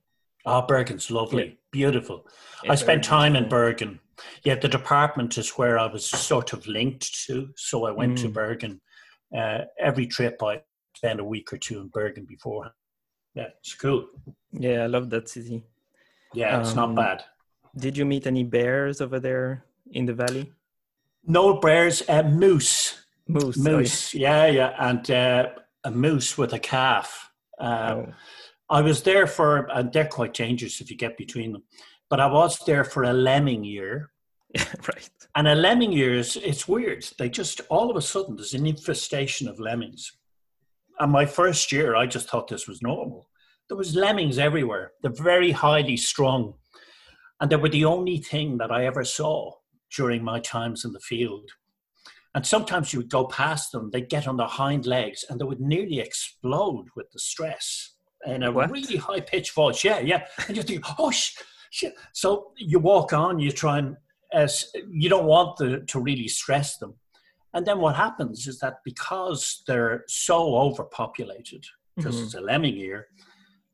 Oh, 0.45 0.61
Bergen's 0.61 1.11
lovely. 1.11 1.57
Beautiful. 1.71 2.27
I 2.69 2.75
spent 2.75 3.03
time 3.03 3.35
in 3.35 3.49
Bergen. 3.49 3.99
Yeah, 4.43 4.55
the 4.55 4.67
department 4.67 5.37
is 5.37 5.49
where 5.51 5.79
I 5.79 5.87
was 5.87 6.05
sort 6.05 6.53
of 6.53 6.67
linked 6.67 7.25
to, 7.25 7.49
so 7.55 7.85
I 7.85 7.91
went 7.91 8.17
mm. 8.17 8.21
to 8.21 8.29
Bergen. 8.29 8.81
Uh, 9.35 9.61
every 9.79 10.05
trip 10.05 10.41
I 10.43 10.61
spent 10.95 11.19
a 11.19 11.23
week 11.23 11.51
or 11.51 11.57
two 11.57 11.79
in 11.79 11.87
Bergen 11.87 12.25
before. 12.25 12.71
Yeah, 13.33 13.47
it's 13.59 13.73
cool. 13.73 14.07
Yeah, 14.51 14.83
I 14.83 14.87
love 14.87 15.09
that 15.09 15.29
city. 15.29 15.63
Yeah, 16.33 16.59
it's 16.59 16.71
um, 16.71 16.93
not 16.93 16.95
bad. 16.95 17.23
Did 17.75 17.97
you 17.97 18.05
meet 18.05 18.27
any 18.27 18.43
bears 18.43 19.01
over 19.01 19.19
there 19.19 19.63
in 19.91 20.05
the 20.05 20.13
valley? 20.13 20.51
No 21.25 21.59
bears, 21.59 22.03
uh, 22.09 22.23
moose. 22.23 22.99
Moose. 23.27 23.57
Moose. 23.57 24.13
Yeah, 24.13 24.47
yeah, 24.47 24.75
and 24.77 25.09
uh, 25.09 25.49
a 25.83 25.91
moose 25.91 26.37
with 26.37 26.53
a 26.53 26.59
calf. 26.59 27.31
Uh, 27.59 27.95
oh. 27.95 28.13
I 28.71 28.79
was 28.79 29.03
there 29.03 29.27
for, 29.27 29.69
and 29.71 29.91
they're 29.91 30.07
quite 30.07 30.33
dangerous 30.33 30.79
if 30.79 30.89
you 30.89 30.95
get 30.95 31.17
between 31.17 31.51
them. 31.51 31.63
But 32.09 32.21
I 32.21 32.27
was 32.27 32.57
there 32.59 32.85
for 32.85 33.03
a 33.03 33.11
lemming 33.11 33.65
year. 33.65 34.11
right. 34.57 35.09
And 35.35 35.47
a 35.49 35.55
lemming 35.55 35.91
year 35.91 36.15
is 36.15 36.37
it's 36.37 36.69
weird. 36.69 37.05
They 37.19 37.29
just 37.29 37.59
all 37.69 37.91
of 37.91 37.97
a 37.97 38.01
sudden 38.01 38.37
there's 38.37 38.53
an 38.53 38.65
infestation 38.65 39.49
of 39.49 39.59
lemmings. 39.59 40.13
And 40.99 41.11
my 41.11 41.25
first 41.25 41.71
year, 41.71 41.95
I 41.95 42.05
just 42.05 42.29
thought 42.29 42.47
this 42.47 42.67
was 42.67 42.81
normal. 42.81 43.27
There 43.67 43.77
was 43.77 43.95
lemmings 43.95 44.37
everywhere. 44.37 44.91
They're 45.01 45.11
very 45.11 45.51
highly 45.51 45.97
strung, 45.97 46.53
and 47.41 47.49
they 47.49 47.57
were 47.57 47.69
the 47.69 47.85
only 47.85 48.17
thing 48.19 48.57
that 48.59 48.71
I 48.71 48.85
ever 48.85 49.03
saw 49.03 49.53
during 49.95 50.23
my 50.23 50.39
times 50.39 50.85
in 50.85 50.93
the 50.93 50.99
field. 50.99 51.49
And 52.33 52.45
sometimes 52.45 52.93
you 52.93 52.99
would 52.99 53.09
go 53.09 53.25
past 53.25 53.73
them, 53.73 53.89
they'd 53.91 54.07
get 54.07 54.27
on 54.27 54.37
their 54.37 54.47
hind 54.47 54.85
legs, 54.85 55.25
and 55.29 55.39
they 55.39 55.45
would 55.45 55.59
nearly 55.59 55.99
explode 55.99 56.85
with 56.95 57.11
the 57.11 57.19
stress 57.19 57.95
in 58.25 58.43
a 58.43 58.51
what? 58.51 58.71
really 58.71 58.97
high 58.97 59.21
pitched 59.21 59.53
voice. 59.53 59.83
Yeah, 59.83 59.99
yeah. 59.99 60.25
And 60.47 60.57
you 60.57 60.63
think, 60.63 60.85
oh 60.99 61.11
shit. 61.11 61.95
So 62.13 62.51
you 62.57 62.79
walk 62.79 63.13
on, 63.13 63.39
you 63.39 63.51
try 63.51 63.79
and 63.79 63.95
as 64.33 64.71
you 64.89 65.09
don't 65.09 65.25
want 65.25 65.57
the, 65.57 65.81
to 65.87 65.99
really 65.99 66.27
stress 66.27 66.77
them. 66.77 66.95
And 67.53 67.65
then 67.65 67.79
what 67.79 67.95
happens 67.95 68.47
is 68.47 68.59
that 68.59 68.77
because 68.85 69.63
they're 69.67 70.05
so 70.07 70.55
overpopulated, 70.55 71.65
because 71.97 72.15
mm-hmm. 72.15 72.25
it's 72.25 72.35
a 72.35 72.41
lemming 72.41 72.77
year, 72.77 73.07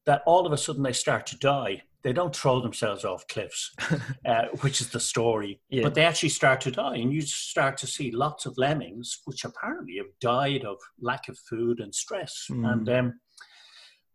that 0.06 0.24
all 0.26 0.46
of 0.48 0.54
a 0.54 0.58
sudden 0.58 0.84
they 0.84 0.94
start 0.94 1.28
to 1.28 1.38
die. 1.38 1.84
They 2.04 2.14
don't 2.14 2.36
throw 2.36 2.62
themselves 2.62 3.04
off 3.04 3.28
cliffs, 3.28 3.76
uh, 4.26 4.46
which 4.62 4.82
is 4.82 4.90
the 4.90 5.00
story, 5.00 5.60
yeah. 5.70 5.84
but 5.84 5.94
they 5.94 6.06
actually 6.06 6.30
start 6.30 6.62
to 6.62 6.72
die. 6.72 6.96
And 6.96 7.12
you 7.12 7.22
start 7.22 7.78
to 7.78 7.88
see 7.88 8.12
lots 8.12 8.46
of 8.46 8.58
lemmings, 8.58 9.20
which 9.26 9.44
apparently 9.44 9.98
have 9.98 10.08
died 10.22 10.64
of 10.64 10.78
lack 11.02 11.28
of 11.28 11.38
food 11.38 11.80
and 11.80 11.94
stress. 11.94 12.48
Mm. 12.50 12.72
And 12.72 12.90
um, 12.90 13.20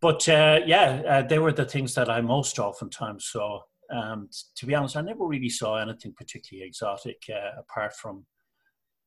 but 0.02 0.28
uh, 0.28 0.58
yeah, 0.66 1.02
uh, 1.06 1.22
they 1.22 1.38
were 1.38 1.52
the 1.52 1.64
things 1.64 1.94
that 1.94 2.10
I 2.10 2.20
most 2.20 2.58
oftentimes 2.58 3.26
saw. 3.26 3.60
And 3.88 4.30
to 4.56 4.66
be 4.66 4.74
honest, 4.74 4.96
I 4.96 5.00
never 5.00 5.24
really 5.24 5.48
saw 5.48 5.76
anything 5.76 6.12
particularly 6.12 6.66
exotic 6.66 7.22
uh, 7.30 7.60
apart 7.60 7.94
from 7.94 8.26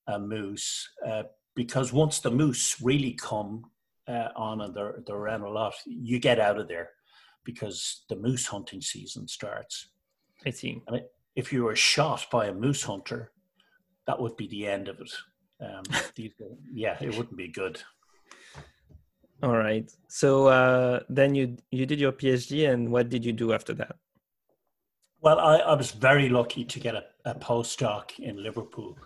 a 0.08 0.18
moose, 0.18 0.90
uh, 1.06 1.24
because 1.54 1.92
once 1.92 2.20
the 2.20 2.32
moose 2.32 2.78
really 2.82 3.12
come 3.14 3.66
uh, 4.08 4.30
on 4.38 4.62
and 4.62 4.74
they're, 4.74 5.04
they're 5.06 5.18
around 5.18 5.42
a 5.42 5.50
lot, 5.50 5.74
you 5.86 6.18
get 6.18 6.40
out 6.40 6.60
of 6.60 6.70
there 6.70 6.92
because 7.44 8.06
the 8.08 8.16
moose 8.16 8.46
hunting 8.48 8.82
season 8.82 9.28
starts. 9.28 9.90
I 10.46 10.52
see. 10.52 10.82
I 10.88 10.92
mean, 10.92 11.04
if 11.36 11.52
you 11.52 11.66
were 11.66 11.76
shot 11.76 12.28
by 12.32 12.48
a 12.48 12.54
moose 12.54 12.84
hunter, 12.84 13.32
that 14.08 14.20
would 14.20 14.38
be 14.38 14.48
the 14.48 14.68
end 14.68 14.88
of 14.88 15.02
it. 15.02 15.12
Um, 15.62 15.84
yeah, 16.74 16.98
it 17.02 17.18
wouldn't 17.18 17.36
be 17.36 17.50
good. 17.50 17.82
All 19.44 19.58
right. 19.58 19.92
So 20.08 20.48
uh, 20.48 21.02
then 21.10 21.36
you 21.36 21.58
you 21.72 21.86
did 21.86 22.00
your 22.00 22.12
PhD, 22.12 22.70
and 22.72 22.92
what 22.92 23.10
did 23.10 23.26
you 23.26 23.34
do 23.34 23.54
after 23.54 23.74
that? 23.74 23.98
Well, 25.22 25.40
I, 25.40 25.58
I 25.58 25.74
was 25.74 25.92
very 25.92 26.30
lucky 26.30 26.64
to 26.66 26.80
get 26.80 26.96
a, 26.96 27.04
a 27.26 27.36
postdoc 27.36 28.18
in 28.20 28.42
Liverpool 28.42 28.98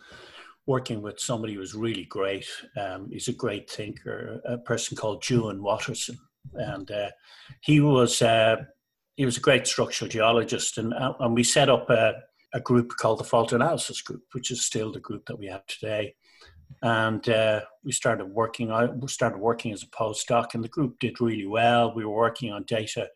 working 0.65 1.01
with 1.01 1.19
somebody 1.19 1.53
who 1.53 1.59
was 1.59 1.74
really 1.74 2.05
great. 2.05 2.45
Um, 2.77 3.09
he's 3.12 3.27
a 3.27 3.33
great 3.33 3.69
thinker, 3.69 4.39
a 4.45 4.57
person 4.59 4.95
called 4.95 5.24
Juan 5.27 5.63
Watterson, 5.63 6.19
and 6.53 6.91
uh, 6.91 7.09
he 7.62 7.79
was 7.79 8.21
uh, 8.21 8.57
he 9.15 9.25
was 9.25 9.38
a 9.38 9.41
great 9.41 9.65
structural 9.65 10.09
geologist, 10.09 10.77
and 10.77 10.93
uh, 10.93 11.13
and 11.19 11.33
we 11.33 11.43
set 11.43 11.69
up 11.69 11.89
a, 11.89 12.13
a 12.53 12.59
group 12.59 12.91
called 12.98 13.19
the 13.19 13.24
Fault 13.24 13.51
Analysis 13.51 14.01
Group, 14.01 14.24
which 14.33 14.51
is 14.51 14.62
still 14.62 14.91
the 14.91 15.00
group 15.00 15.25
that 15.25 15.39
we 15.39 15.48
have 15.48 15.65
today. 15.65 16.15
And 16.81 17.27
uh, 17.27 17.61
we 17.83 17.91
started 17.91 18.25
working. 18.25 18.71
I 18.71 18.89
started 19.07 19.39
working 19.39 19.71
as 19.73 19.83
a 19.83 19.88
postdoc, 19.88 20.53
and 20.53 20.63
the 20.63 20.69
group 20.69 20.99
did 20.99 21.19
really 21.19 21.47
well. 21.47 21.93
We 21.93 22.05
were 22.05 22.15
working 22.15 22.51
on 22.51 22.63
data, 22.63 23.09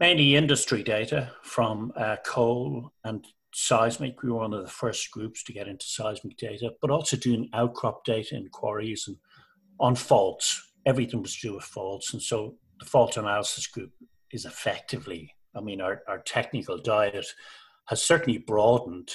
mainly 0.00 0.36
industry 0.36 0.82
data 0.82 1.32
from 1.42 1.92
uh, 1.96 2.16
coal 2.24 2.92
and 3.04 3.26
seismic. 3.52 4.22
We 4.22 4.30
were 4.30 4.38
one 4.38 4.54
of 4.54 4.62
the 4.62 4.70
first 4.70 5.10
groups 5.10 5.42
to 5.44 5.52
get 5.52 5.68
into 5.68 5.86
seismic 5.86 6.36
data, 6.36 6.72
but 6.80 6.90
also 6.90 7.16
doing 7.16 7.50
outcrop 7.52 8.04
data 8.04 8.36
in 8.36 8.48
quarries 8.48 9.06
and 9.06 9.16
on 9.80 9.94
faults. 9.94 10.62
Everything 10.86 11.22
was 11.22 11.36
to 11.36 11.48
do 11.48 11.54
with 11.54 11.64
faults. 11.64 12.12
And 12.12 12.22
so 12.22 12.54
the 12.78 12.86
fault 12.86 13.16
analysis 13.16 13.66
group 13.66 13.92
is 14.32 14.44
effectively, 14.44 15.34
I 15.54 15.60
mean, 15.60 15.80
our, 15.80 16.02
our 16.08 16.18
technical 16.18 16.78
diet 16.78 17.26
has 17.86 18.02
certainly 18.02 18.38
broadened, 18.38 19.10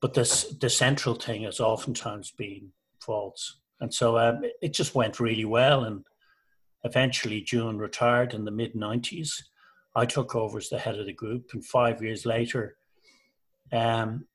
but 0.00 0.14
this 0.14 0.54
the 0.60 0.70
central 0.70 1.14
thing 1.14 1.42
has 1.42 1.60
oftentimes 1.60 2.30
been 2.30 2.72
faults. 3.04 3.60
And 3.80 3.92
so 3.92 4.18
um, 4.18 4.42
it 4.62 4.72
just 4.72 4.94
went 4.94 5.20
really 5.20 5.44
well. 5.44 5.84
And 5.84 6.04
eventually, 6.84 7.46
Juan 7.50 7.78
retired 7.78 8.34
in 8.34 8.44
the 8.44 8.50
mid 8.50 8.74
90s. 8.74 9.30
I 9.96 10.06
took 10.06 10.34
over 10.34 10.58
as 10.58 10.68
the 10.68 10.78
head 10.78 10.98
of 10.98 11.06
the 11.06 11.12
group, 11.12 11.50
and 11.52 11.64
five 11.64 12.02
years 12.02 12.26
later, 12.26 12.76
um, 13.72 14.26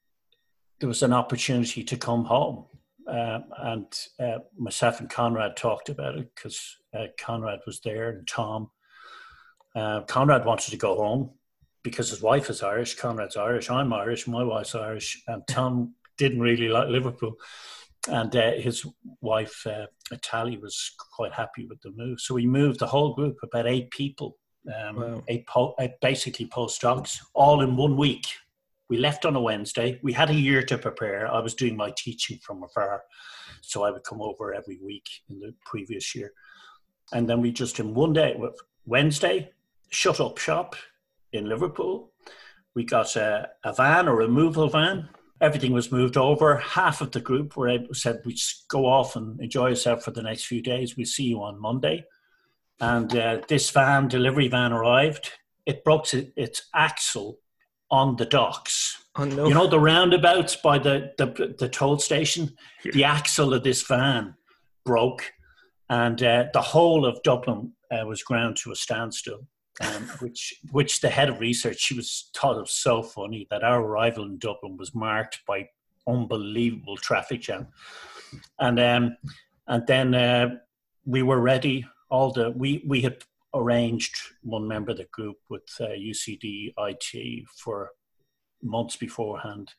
there 0.79 0.88
was 0.88 1.03
an 1.03 1.13
opportunity 1.13 1.83
to 1.83 1.97
come 1.97 2.25
home. 2.25 2.65
Uh, 3.07 3.39
and 3.57 3.88
uh, 4.19 4.39
myself 4.57 4.99
and 4.99 5.09
Conrad 5.09 5.57
talked 5.57 5.89
about 5.89 6.15
it 6.15 6.29
because 6.35 6.77
uh, 6.93 7.07
Conrad 7.19 7.59
was 7.65 7.81
there 7.81 8.09
and 8.09 8.27
Tom. 8.27 8.69
Uh, 9.75 10.01
Conrad 10.01 10.45
wanted 10.45 10.71
to 10.71 10.77
go 10.77 10.95
home 10.95 11.31
because 11.83 12.09
his 12.09 12.21
wife 12.21 12.49
is 12.49 12.61
Irish. 12.61 12.95
Conrad's 12.95 13.35
Irish. 13.35 13.69
I'm 13.69 13.91
Irish. 13.93 14.27
My 14.27 14.43
wife's 14.43 14.75
Irish. 14.75 15.23
And 15.27 15.41
Tom 15.47 15.95
didn't 16.17 16.41
really 16.41 16.69
like 16.69 16.89
Liverpool. 16.89 17.35
And 18.09 18.35
uh, 18.35 18.51
his 18.53 18.85
wife, 19.21 19.65
uh, 19.67 19.85
Tally, 20.21 20.57
was 20.57 20.91
quite 21.15 21.33
happy 21.33 21.65
with 21.65 21.81
the 21.81 21.91
move. 21.95 22.19
So 22.19 22.35
we 22.35 22.47
moved 22.47 22.79
the 22.79 22.87
whole 22.87 23.13
group, 23.13 23.37
about 23.43 23.67
eight 23.67 23.91
people, 23.91 24.37
um, 24.67 24.95
wow. 24.95 25.23
eight, 25.27 25.47
po- 25.47 25.75
eight 25.79 25.99
basically 26.01 26.47
postdocs, 26.47 27.19
all 27.33 27.61
in 27.61 27.75
one 27.75 27.95
week. 27.97 28.25
We 28.89 28.97
left 28.97 29.25
on 29.25 29.35
a 29.35 29.41
Wednesday. 29.41 29.99
We 30.01 30.13
had 30.13 30.31
a 30.31 30.33
year 30.33 30.63
to 30.63 30.77
prepare. 30.77 31.31
I 31.31 31.39
was 31.39 31.53
doing 31.53 31.77
my 31.77 31.93
teaching 31.95 32.39
from 32.41 32.63
afar, 32.63 33.03
so 33.61 33.83
I 33.83 33.91
would 33.91 34.03
come 34.03 34.21
over 34.21 34.53
every 34.53 34.79
week 34.83 35.07
in 35.29 35.39
the 35.39 35.53
previous 35.63 36.15
year. 36.15 36.33
And 37.13 37.29
then 37.29 37.41
we 37.41 37.51
just 37.51 37.79
in 37.79 37.93
one 37.93 38.13
day, 38.13 38.39
Wednesday, 38.85 39.51
shut 39.89 40.19
up 40.19 40.37
shop 40.39 40.75
in 41.33 41.47
Liverpool. 41.47 42.11
We 42.75 42.83
got 42.83 43.15
a, 43.15 43.49
a 43.63 43.73
van, 43.73 44.07
a 44.07 44.15
removal 44.15 44.69
van. 44.69 45.09
Everything 45.41 45.72
was 45.72 45.91
moved 45.91 46.17
over. 46.17 46.58
Half 46.58 47.01
of 47.01 47.12
the 47.12 47.22
group 47.22 47.55
were 47.55 47.69
able, 47.69 47.93
said 47.93 48.22
we 48.25 48.38
go 48.67 48.86
off 48.86 49.15
and 49.15 49.39
enjoy 49.39 49.69
yourself 49.69 50.03
for 50.03 50.12
the 50.12 50.24
next 50.24 50.46
few 50.46 50.62
days. 50.62 50.98
We'll 50.98 51.05
see 51.05 51.24
you 51.24 51.41
on 51.41 51.62
Monday. 51.62 52.05
And 52.81 53.15
uh, 53.15 53.41
this 53.48 53.69
van, 53.69 54.08
delivery 54.08 54.48
van, 54.48 54.74
arrived. 54.74 55.31
It 55.65 55.84
broke 55.84 56.13
its 56.13 56.63
axle 56.74 57.39
on 57.91 58.15
the 58.15 58.25
docks. 58.25 58.98
Oh, 59.15 59.25
no. 59.25 59.48
You 59.48 59.53
know 59.53 59.67
the 59.67 59.79
roundabouts 59.79 60.58
by 60.58 60.79
the, 60.79 61.12
the, 61.17 61.55
the 61.58 61.69
toll 61.69 62.00
station. 62.00 62.55
The 62.84 63.03
axle 63.03 63.53
of 63.53 63.63
this 63.63 63.81
van 63.81 64.36
broke, 64.86 65.31
and 65.89 66.22
uh, 66.24 66.46
the 66.53 66.62
whole 66.62 67.05
of 67.05 67.22
Dublin 67.24 67.74
uh, 67.91 68.05
was 68.05 68.24
ground 68.24 68.58
to 68.58 68.72
a 68.72 68.75
standstill. 68.75 69.48
Um, 69.81 70.03
which 70.19 70.53
which 70.71 71.00
the 71.00 71.09
head 71.09 71.29
of 71.29 71.39
research 71.39 71.79
she 71.79 71.95
was 71.95 72.29
thought 72.36 72.57
of 72.57 72.69
so 72.69 73.01
funny 73.01 73.48
that 73.50 73.63
our 73.63 73.81
arrival 73.81 74.25
in 74.25 74.38
Dublin 74.38 74.75
was 74.75 74.93
marked 74.93 75.39
by 75.48 75.69
unbelievable 76.05 76.98
traffic 76.98 77.41
jam, 77.41 77.67
and 78.59 78.79
um, 78.79 79.17
and 79.67 79.88
then 79.88 80.13
uh, 80.13 80.50
we 81.05 81.24
were 81.24 81.39
ready. 81.39 81.88
All 82.09 82.33
the 82.33 82.51
we 82.51 82.83
we 82.88 83.01
had 83.01 83.24
arranged 83.53 84.19
one 84.43 84.67
member 84.67 84.91
of 84.91 84.98
the 84.98 85.05
group 85.05 85.38
with 85.50 85.67
uh, 85.79 85.86
UCD 85.86 86.74
IT 86.77 87.48
for 87.55 87.91
months 88.62 88.95
beforehand, 88.95 89.71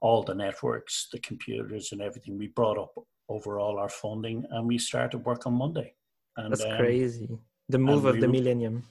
all 0.00 0.22
the 0.22 0.34
networks, 0.34 1.08
the 1.12 1.18
computers, 1.18 1.92
and 1.92 2.00
everything. 2.00 2.38
We 2.38 2.48
brought 2.48 2.78
up 2.78 2.94
overall 3.28 3.78
our 3.78 3.88
funding, 3.88 4.44
and 4.50 4.66
we 4.66 4.78
started 4.78 5.18
work 5.18 5.46
on 5.46 5.54
Monday. 5.54 5.94
And, 6.36 6.52
That's 6.52 6.64
um, 6.64 6.76
crazy. 6.76 7.28
The 7.68 7.78
move 7.78 8.04
of 8.04 8.16
we, 8.16 8.20
the 8.20 8.28
millennium. 8.28 8.84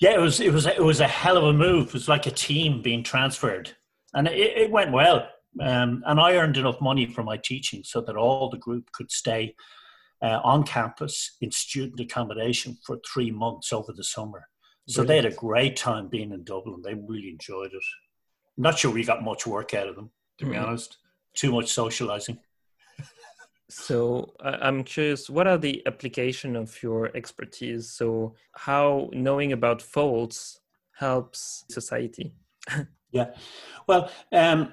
Yeah, 0.00 0.14
it 0.14 0.20
was. 0.20 0.40
It 0.40 0.52
was. 0.52 0.66
It 0.66 0.82
was 0.82 1.00
a 1.00 1.08
hell 1.08 1.36
of 1.36 1.44
a 1.44 1.52
move. 1.52 1.88
It 1.88 1.92
was 1.94 2.08
like 2.08 2.26
a 2.26 2.30
team 2.30 2.82
being 2.82 3.02
transferred, 3.02 3.74
and 4.14 4.28
it, 4.28 4.56
it 4.56 4.70
went 4.70 4.92
well. 4.92 5.28
Um, 5.60 6.02
and 6.06 6.20
I 6.20 6.36
earned 6.36 6.58
enough 6.58 6.80
money 6.80 7.06
for 7.06 7.22
my 7.22 7.38
teaching 7.38 7.82
so 7.82 8.02
that 8.02 8.16
all 8.16 8.50
the 8.50 8.58
group 8.58 8.92
could 8.92 9.10
stay 9.10 9.54
uh, 10.22 10.40
on 10.44 10.64
campus 10.64 11.36
in 11.40 11.50
student 11.50 12.00
accommodation 12.00 12.76
for 12.84 12.98
three 13.10 13.30
months 13.30 13.72
over 13.72 13.92
the 13.92 14.04
summer. 14.04 14.48
So 14.88 15.02
Brilliant. 15.02 15.08
they 15.08 15.28
had 15.28 15.32
a 15.32 15.36
great 15.36 15.76
time 15.76 16.08
being 16.08 16.32
in 16.32 16.44
Dublin. 16.44 16.82
They 16.84 16.94
really 16.94 17.30
enjoyed 17.30 17.72
it. 17.72 17.82
I'm 18.56 18.62
not 18.62 18.78
sure 18.78 18.92
we 18.92 19.04
got 19.04 19.24
much 19.24 19.46
work 19.46 19.74
out 19.74 19.88
of 19.88 19.96
them, 19.96 20.10
to 20.38 20.44
mm. 20.44 20.52
be 20.52 20.56
honest. 20.56 20.98
Too 21.34 21.52
much 21.52 21.72
socializing. 21.72 22.38
So 23.68 24.32
I'm 24.40 24.84
curious, 24.84 25.28
what 25.28 25.48
are 25.48 25.58
the 25.58 25.82
application 25.86 26.54
of 26.54 26.80
your 26.82 27.10
expertise? 27.16 27.90
So 27.90 28.34
how 28.52 29.10
knowing 29.12 29.52
about 29.52 29.82
faults 29.82 30.60
helps 30.92 31.64
society? 31.68 32.32
yeah, 33.10 33.30
well, 33.88 34.10
um, 34.32 34.72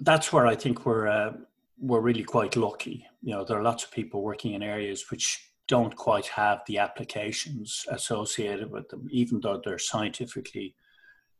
that's 0.00 0.32
where 0.32 0.46
I 0.46 0.54
think 0.54 0.86
we're 0.86 1.08
uh, 1.08 1.32
we're 1.78 2.00
really 2.00 2.22
quite 2.22 2.56
lucky. 2.56 3.04
You 3.22 3.34
know, 3.34 3.44
there 3.44 3.58
are 3.58 3.62
lots 3.62 3.84
of 3.84 3.90
people 3.90 4.22
working 4.22 4.54
in 4.54 4.62
areas 4.62 5.10
which 5.10 5.50
don't 5.66 5.94
quite 5.96 6.26
have 6.26 6.60
the 6.66 6.78
applications 6.78 7.84
associated 7.88 8.70
with 8.70 8.88
them, 8.90 9.08
even 9.10 9.40
though 9.40 9.60
they're 9.64 9.78
scientifically 9.78 10.76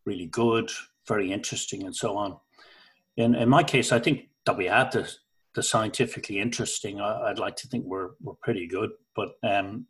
really 0.07 0.26
good, 0.26 0.71
very 1.07 1.31
interesting, 1.31 1.85
and 1.85 1.95
so 1.95 2.16
on. 2.16 2.37
In 3.16 3.37
in 3.37 3.49
my 3.49 3.62
case, 3.62 3.93
I 3.93 4.00
think 4.00 4.28
that 4.45 4.57
we 4.57 4.66
had 4.66 4.90
the 4.90 5.09
the 5.55 5.63
scientifically 5.63 6.39
interesting. 6.39 7.01
I, 7.01 7.29
would 7.29 7.39
like 7.39 7.57
to 7.57 7.69
think 7.69 7.85
we're 7.85 8.11
we're 8.23 8.35
pretty 8.43 8.67
good, 8.67 8.91
but 9.15 9.37
um, 9.43 9.87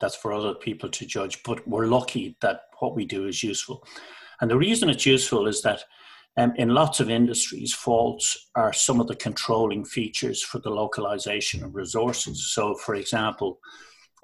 that's 0.00 0.16
for 0.16 0.32
other 0.32 0.54
people 0.54 0.88
to 0.90 1.06
judge. 1.06 1.42
But 1.42 1.66
we're 1.66 1.86
lucky 1.86 2.36
that 2.40 2.62
what 2.78 2.96
we 2.96 3.04
do 3.04 3.26
is 3.26 3.42
useful, 3.42 3.86
and 4.40 4.50
the 4.50 4.58
reason 4.58 4.88
it's 4.88 5.06
useful 5.06 5.46
is 5.46 5.62
that. 5.62 5.84
Um, 6.38 6.54
in 6.56 6.70
lots 6.70 6.98
of 6.98 7.10
industries, 7.10 7.74
faults 7.74 8.48
are 8.54 8.72
some 8.72 9.02
of 9.02 9.06
the 9.06 9.14
controlling 9.14 9.84
features 9.84 10.42
for 10.42 10.60
the 10.60 10.70
localization 10.70 11.62
of 11.62 11.74
resources. 11.74 12.54
So, 12.54 12.74
for 12.74 12.94
example, 12.94 13.60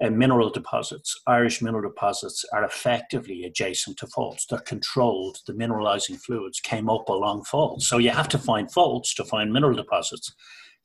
uh, 0.01 0.09
mineral 0.09 0.49
deposits, 0.49 1.19
Irish 1.27 1.61
mineral 1.61 1.89
deposits, 1.89 2.45
are 2.53 2.63
effectively 2.63 3.43
adjacent 3.43 3.97
to 3.97 4.07
faults. 4.07 4.45
They're 4.45 4.59
controlled. 4.59 5.39
The 5.45 5.53
mineralizing 5.53 6.17
fluids 6.21 6.61
came 6.61 6.89
up 6.89 7.09
along 7.09 7.43
faults. 7.43 7.89
So 7.89 7.97
you 7.97 8.11
have 8.11 8.29
to 8.29 8.37
find 8.37 8.71
faults 8.71 9.13
to 9.15 9.25
find 9.25 9.51
mineral 9.51 9.75
deposits. 9.75 10.33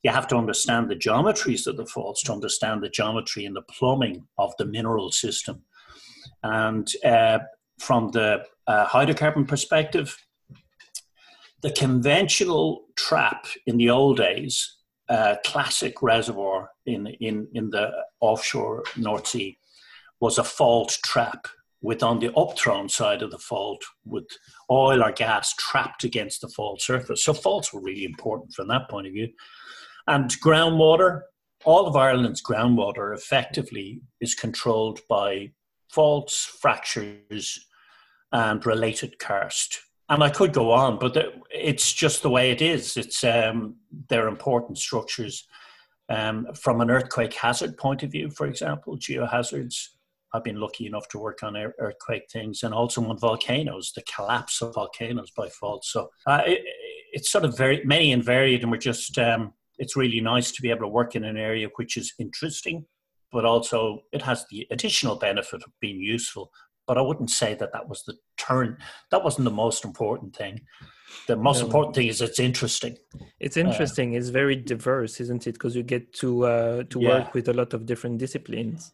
You 0.05 0.11
have 0.11 0.27
to 0.27 0.37
understand 0.37 0.87
the 0.87 0.95
geometries 0.95 1.65
of 1.65 1.77
the 1.77 1.85
faults 1.87 2.21
to 2.25 2.31
understand 2.31 2.83
the 2.83 2.89
geometry 2.89 3.43
and 3.47 3.55
the 3.55 3.63
plumbing 3.63 4.27
of 4.37 4.53
the 4.59 4.65
mineral 4.65 5.11
system. 5.11 5.63
And 6.43 6.87
uh, 7.03 7.39
from 7.79 8.11
the 8.11 8.43
uh, 8.67 8.85
hydrocarbon 8.85 9.47
perspective, 9.47 10.15
the 11.63 11.71
conventional 11.71 12.85
trap 12.95 13.47
in 13.65 13.77
the 13.77 13.89
old 13.89 14.17
days 14.17 14.75
uh, 15.09 15.37
classic 15.43 16.03
reservoir 16.03 16.69
in, 16.85 17.07
in, 17.19 17.47
in 17.55 17.71
the 17.71 17.89
offshore 18.19 18.83
North 18.97 19.25
Sea 19.25 19.57
was 20.19 20.37
a 20.37 20.43
fault 20.43 20.99
trap 21.03 21.47
with 21.81 22.03
on 22.03 22.19
the 22.19 22.29
upthrown 22.29 22.91
side 22.91 23.23
of 23.23 23.31
the 23.31 23.39
fault 23.39 23.83
with 24.05 24.27
oil 24.69 25.03
or 25.03 25.11
gas 25.11 25.55
trapped 25.55 26.03
against 26.03 26.41
the 26.41 26.49
fault 26.49 26.79
surface. 26.79 27.25
So 27.25 27.33
faults 27.33 27.73
were 27.73 27.81
really 27.81 28.05
important 28.05 28.53
from 28.53 28.67
that 28.67 28.87
point 28.87 29.07
of 29.07 29.13
view. 29.13 29.29
And 30.07 30.29
groundwater, 30.41 31.21
all 31.63 31.87
of 31.87 31.95
Ireland's 31.95 32.43
groundwater 32.43 33.15
effectively 33.15 34.01
is 34.21 34.35
controlled 34.35 34.99
by 35.09 35.51
faults, 35.89 36.45
fractures, 36.45 37.67
and 38.31 38.65
related 38.65 39.17
karst 39.17 39.79
and 40.09 40.23
I 40.23 40.29
could 40.29 40.53
go 40.53 40.71
on, 40.71 40.99
but 40.99 41.17
it's 41.51 41.91
just 41.91 42.21
the 42.21 42.29
way 42.29 42.51
it 42.51 42.61
is. 42.61 42.95
It's 42.95 43.23
um, 43.23 43.75
they're 44.09 44.27
important 44.27 44.77
structures 44.77 45.47
um, 46.09 46.47
from 46.53 46.81
an 46.81 46.91
earthquake 46.91 47.33
hazard 47.33 47.77
point 47.77 48.03
of 48.03 48.11
view. 48.11 48.29
For 48.29 48.47
example, 48.47 48.97
geohazards. 48.97 49.89
I've 50.33 50.43
been 50.43 50.59
lucky 50.59 50.85
enough 50.85 51.07
to 51.09 51.17
work 51.17 51.43
on 51.43 51.55
earthquake 51.55 52.29
things, 52.29 52.61
and 52.61 52.73
also 52.73 53.03
on 53.05 53.17
volcanoes, 53.17 53.93
the 53.95 54.03
collapse 54.03 54.61
of 54.61 54.73
volcanoes 54.73 55.31
by 55.31 55.47
fault. 55.47 55.85
So 55.85 56.09
uh, 56.27 56.41
it, 56.45 56.61
it's 57.13 57.31
sort 57.31 57.45
of 57.45 57.57
very 57.57 57.83
many 57.85 58.11
and 58.11 58.23
varied, 58.23 58.61
and 58.61 58.71
we're 58.71 58.77
just. 58.77 59.17
Um, 59.17 59.53
it's 59.77 59.95
really 59.95 60.21
nice 60.21 60.51
to 60.51 60.61
be 60.61 60.69
able 60.69 60.81
to 60.81 60.87
work 60.87 61.15
in 61.15 61.23
an 61.23 61.37
area 61.37 61.67
which 61.75 61.97
is 61.97 62.13
interesting, 62.19 62.85
but 63.31 63.45
also 63.45 64.01
it 64.11 64.21
has 64.21 64.45
the 64.49 64.67
additional 64.71 65.15
benefit 65.15 65.63
of 65.63 65.71
being 65.79 65.99
useful 65.99 66.51
but 66.87 66.97
I 66.97 67.01
wouldn't 67.01 67.29
say 67.29 67.53
that 67.55 67.73
that 67.73 67.89
was 67.89 68.03
the 68.03 68.15
turn. 68.37 68.77
That 69.11 69.23
wasn't 69.23 69.45
the 69.45 69.51
most 69.51 69.85
important 69.85 70.35
thing. 70.35 70.61
The 71.27 71.35
most 71.35 71.61
important 71.61 71.95
thing 71.95 72.07
is 72.07 72.21
it's 72.21 72.39
interesting. 72.39 72.97
It's 73.39 73.57
interesting. 73.57 74.13
Uh, 74.13 74.17
it's 74.19 74.29
very 74.29 74.55
diverse, 74.55 75.19
isn't 75.19 75.47
it? 75.47 75.53
Because 75.53 75.75
you 75.75 75.83
get 75.83 76.13
to 76.15 76.45
uh, 76.45 76.83
to 76.89 76.99
yeah. 76.99 77.09
work 77.09 77.33
with 77.33 77.47
a 77.47 77.53
lot 77.53 77.73
of 77.73 77.85
different 77.85 78.17
disciplines. 78.17 78.93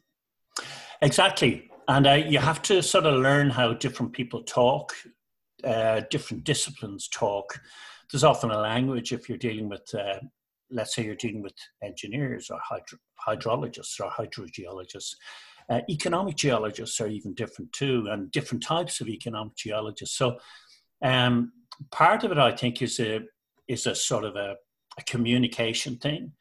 Exactly, 1.01 1.69
and 1.87 2.07
uh, 2.07 2.13
you 2.13 2.39
have 2.39 2.61
to 2.63 2.81
sort 2.83 3.05
of 3.05 3.19
learn 3.19 3.49
how 3.49 3.73
different 3.73 4.13
people 4.13 4.43
talk, 4.43 4.93
uh, 5.63 6.01
different 6.09 6.43
disciplines 6.43 7.07
talk. 7.07 7.59
There's 8.11 8.23
often 8.23 8.51
a 8.51 8.59
language 8.59 9.13
if 9.13 9.27
you're 9.27 9.37
dealing 9.37 9.69
with 9.69 9.93
uh, 9.95 10.19
let's 10.71 10.95
say 10.95 11.03
you're 11.03 11.15
dealing 11.15 11.41
with 11.41 11.53
engineers 11.83 12.49
or 12.49 12.59
hydro- 12.63 12.99
hydrologists 13.27 13.99
or 13.99 14.09
hydrogeologists, 14.09 15.15
uh, 15.69 15.81
economic 15.89 16.35
geologists 16.35 16.99
are 16.99 17.07
even 17.07 17.33
different 17.33 17.71
too, 17.71 18.07
and 18.09 18.31
different 18.31 18.63
types 18.63 19.01
of 19.01 19.07
economic 19.07 19.55
geologists. 19.55 20.17
So, 20.17 20.37
um, 21.03 21.53
part 21.91 22.23
of 22.23 22.31
it, 22.31 22.37
I 22.37 22.55
think, 22.55 22.81
is 22.81 22.99
a 22.99 23.21
is 23.67 23.87
a 23.87 23.95
sort 23.95 24.25
of 24.25 24.35
a, 24.35 24.55
a 24.99 25.03
communication 25.03 25.97
thing. 25.97 26.33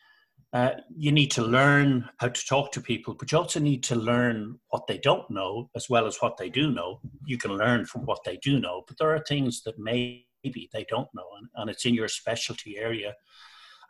Uh, 0.52 0.70
you 0.96 1.12
need 1.12 1.30
to 1.30 1.42
learn 1.42 2.08
how 2.18 2.26
to 2.26 2.46
talk 2.46 2.72
to 2.72 2.80
people, 2.80 3.14
but 3.14 3.30
you 3.30 3.38
also 3.38 3.60
need 3.60 3.84
to 3.84 3.94
learn 3.94 4.58
what 4.70 4.84
they 4.88 4.98
don't 4.98 5.30
know 5.30 5.70
as 5.76 5.88
well 5.88 6.06
as 6.06 6.16
what 6.18 6.36
they 6.36 6.50
do 6.50 6.72
know. 6.72 7.00
You 7.24 7.38
can 7.38 7.52
learn 7.52 7.86
from 7.86 8.04
what 8.04 8.18
they 8.24 8.36
do 8.42 8.58
know, 8.58 8.82
but 8.88 8.98
there 8.98 9.14
are 9.14 9.22
things 9.28 9.62
that 9.62 9.78
maybe 9.78 10.68
they 10.72 10.84
don't 10.88 11.08
know, 11.14 11.28
and, 11.38 11.48
and 11.54 11.70
it's 11.70 11.86
in 11.86 11.94
your 11.94 12.08
specialty 12.08 12.78
area, 12.78 13.14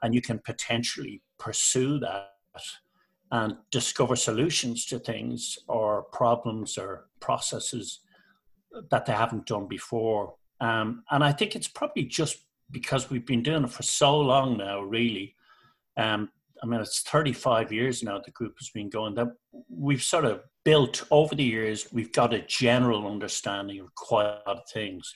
and 0.02 0.14
you 0.14 0.20
can 0.20 0.38
potentially 0.38 1.22
pursue 1.38 1.98
that 2.00 2.30
and 3.32 3.54
discover 3.70 4.16
solutions 4.16 4.84
to 4.86 4.98
things 4.98 5.58
or 5.68 6.02
problems 6.04 6.76
or 6.76 7.06
processes 7.20 8.00
that 8.90 9.06
they 9.06 9.12
haven't 9.12 9.46
done 9.46 9.68
before. 9.68 10.34
Um, 10.60 11.04
and 11.10 11.22
I 11.22 11.32
think 11.32 11.54
it's 11.54 11.68
probably 11.68 12.04
just 12.04 12.44
because 12.70 13.10
we've 13.10 13.26
been 13.26 13.42
doing 13.42 13.64
it 13.64 13.70
for 13.70 13.82
so 13.82 14.18
long 14.18 14.56
now, 14.56 14.80
really. 14.80 15.34
Um, 15.96 16.30
I 16.62 16.66
mean, 16.66 16.80
it's 16.80 17.02
35 17.02 17.72
years 17.72 18.02
now 18.02 18.20
the 18.24 18.30
group 18.32 18.56
has 18.58 18.70
been 18.70 18.90
going 18.90 19.14
that 19.14 19.28
we've 19.68 20.02
sort 20.02 20.24
of 20.24 20.42
built 20.64 21.04
over 21.10 21.34
the 21.34 21.44
years, 21.44 21.88
we've 21.92 22.12
got 22.12 22.34
a 22.34 22.42
general 22.42 23.06
understanding 23.06 23.80
of 23.80 23.94
quite 23.94 24.26
a 24.26 24.42
lot 24.46 24.58
of 24.58 24.68
things. 24.72 25.14